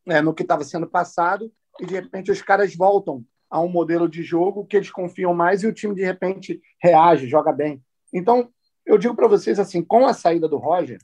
[0.06, 4.08] né, no que estava sendo passado e de repente os caras voltam a um modelo
[4.08, 7.84] de jogo que eles confiam mais e o time de repente reage, joga bem.
[8.14, 8.50] Então,
[8.86, 11.00] eu digo para vocês assim, com a saída do Roger,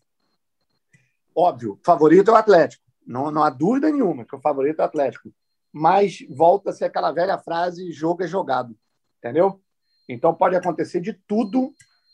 [1.36, 2.84] óbvio, favorito é o Atlético.
[3.06, 5.30] Não, não há dúvida nenhuma que o favorito é o Atlético.
[5.74, 8.78] Mas volta a ser aquela velha frase: jogo é jogado.
[9.18, 9.60] Entendeu?
[10.08, 11.74] Então pode acontecer de tudo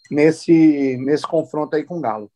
[0.10, 2.32] nesse, nesse confronto aí com o Galo.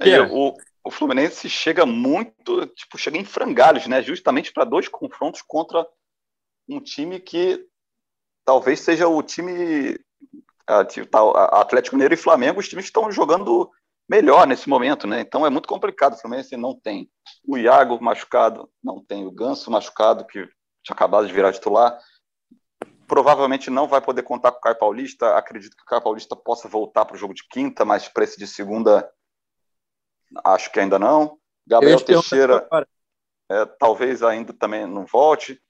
[0.00, 4.00] É, o, o Fluminense chega muito, tipo, chega em frangalhos, né?
[4.02, 5.86] Justamente para dois confrontos contra
[6.68, 7.66] um time que
[8.44, 9.98] talvez seja o time
[11.52, 13.70] Atlético Mineiro e Flamengo, os times estão jogando
[14.10, 15.20] melhor nesse momento, né?
[15.20, 16.14] Então é muito complicado.
[16.14, 17.08] O Fluminense não tem
[17.46, 20.44] o Iago machucado, não tem o Ganso machucado, que
[20.82, 21.96] tinha acabado de virar titular.
[23.06, 25.36] Provavelmente não vai poder contar com o Caio Paulista.
[25.36, 28.36] Acredito que o Caio Paulista possa voltar para o jogo de quinta, mas para esse
[28.36, 29.08] de segunda,
[30.44, 31.38] acho que ainda não.
[31.64, 32.68] Gabriel Teixeira.
[33.48, 35.60] é, talvez ainda também não volte.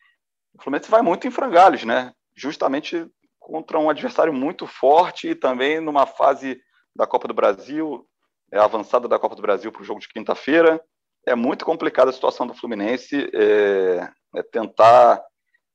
[0.54, 2.14] O Fluminense vai muito em frangalhos, né?
[2.34, 3.06] Justamente
[3.38, 6.58] contra um adversário muito forte e também numa fase
[6.96, 8.06] da Copa do Brasil,
[8.52, 10.82] é, avançada da Copa do Brasil para o jogo de quinta-feira.
[11.26, 13.30] É muito complicada a situação do Fluminense.
[13.34, 15.22] É, é tentar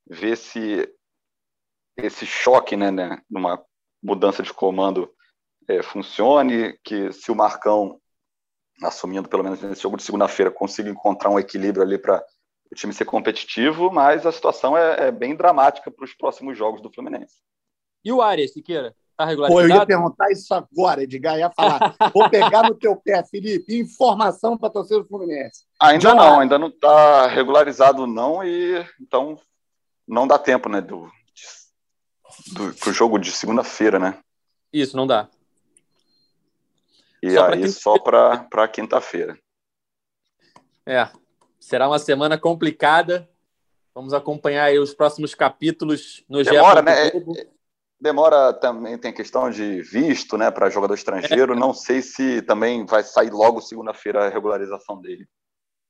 [0.07, 0.89] ver se
[1.97, 3.63] esse choque, né, né numa
[4.03, 5.11] mudança de comando
[5.67, 7.99] é, funcione, que se o Marcão,
[8.83, 12.23] assumindo pelo menos nesse jogo de segunda-feira, consiga encontrar um equilíbrio ali para
[12.71, 16.81] o time ser competitivo, mas a situação é, é bem dramática para os próximos jogos
[16.81, 17.41] do Fluminense.
[18.03, 18.95] E o Arias, Siqueira?
[19.17, 19.67] Tá regularizado?
[19.67, 21.37] Pô, eu ia perguntar isso agora, Edgar.
[21.37, 21.95] Ia falar.
[22.13, 23.79] Vou pegar no teu pé, Felipe.
[23.79, 25.63] Informação para torcer do Fluminense.
[25.81, 28.43] Ainda Já não, ainda não está regularizado, não.
[28.43, 29.39] E então
[30.05, 30.81] não dá tempo, né?
[30.81, 31.09] Do,
[32.53, 34.19] do pro jogo de segunda-feira, né?
[34.71, 35.29] Isso, não dá.
[37.23, 39.39] E só aí só para quinta-feira.
[40.85, 41.07] É,
[41.59, 43.29] será uma semana complicada.
[43.95, 47.11] Vamos acompanhar aí os próximos capítulos no Demora, né?
[48.05, 51.53] Demora também, tem questão de visto, né, para jogador estrangeiro.
[51.53, 51.55] É.
[51.55, 55.27] Não sei se também vai sair logo segunda-feira a regularização dele.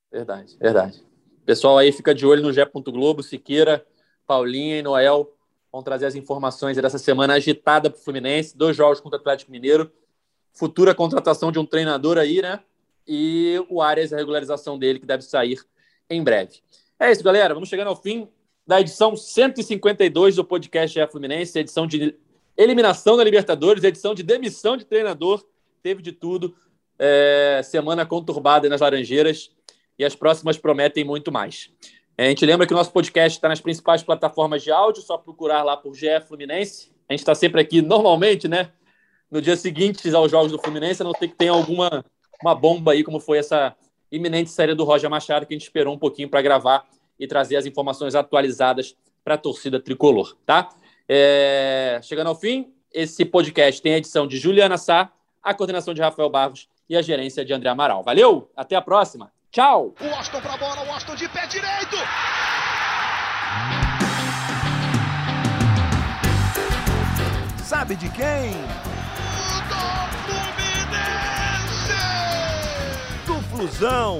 [0.10, 1.06] Verdade, verdade.
[1.46, 2.66] Pessoal aí fica de olho no Gé.
[2.74, 3.86] Globo, Siqueira,
[4.26, 5.30] Paulinha e Noel
[5.70, 8.58] vão trazer as informações dessa semana agitada para o Fluminense.
[8.58, 9.92] Dois jogos contra o Atlético Mineiro
[10.54, 12.62] futura contratação de um treinador aí, né?
[13.06, 15.60] E o Arias, a regularização dele, que deve sair
[16.10, 16.62] em breve.
[16.98, 17.54] É isso, galera.
[17.54, 18.30] Vamos chegando ao fim
[18.66, 22.16] da edição 152 do podcast GE Fluminense, edição de
[22.58, 25.46] eliminação da Libertadores, edição de demissão de treinador,
[25.84, 26.56] teve de tudo.
[26.98, 29.52] É, semana conturbada nas Laranjeiras
[30.00, 31.70] e as próximas prometem muito mais.
[32.18, 35.18] É, a gente lembra que o nosso podcast está nas principais plataformas de áudio, só
[35.18, 36.92] procurar lá por GE Fluminense.
[37.10, 38.72] A gente está sempre aqui, normalmente, né?
[39.30, 42.06] no dia seguinte aos jogos do Fluminense, a não ter que ter alguma
[42.42, 43.76] uma bomba aí, como foi essa
[44.12, 46.86] iminente série do Roger Machado, que a gente esperou um pouquinho para gravar
[47.20, 50.70] e trazer as informações atualizadas para a torcida tricolor, tá?
[51.08, 52.00] É...
[52.04, 55.12] Chegando ao fim, esse podcast tem a edição de Juliana Sá,
[55.42, 58.04] a coordenação de Rafael Barros e a gerência de André Amaral.
[58.04, 59.32] Valeu, até a próxima.
[59.52, 59.94] Tchau.
[60.00, 61.98] O Austin para bola, o Austin de pé direito.
[67.64, 68.54] Sabe de quem?
[73.56, 74.20] Flusão,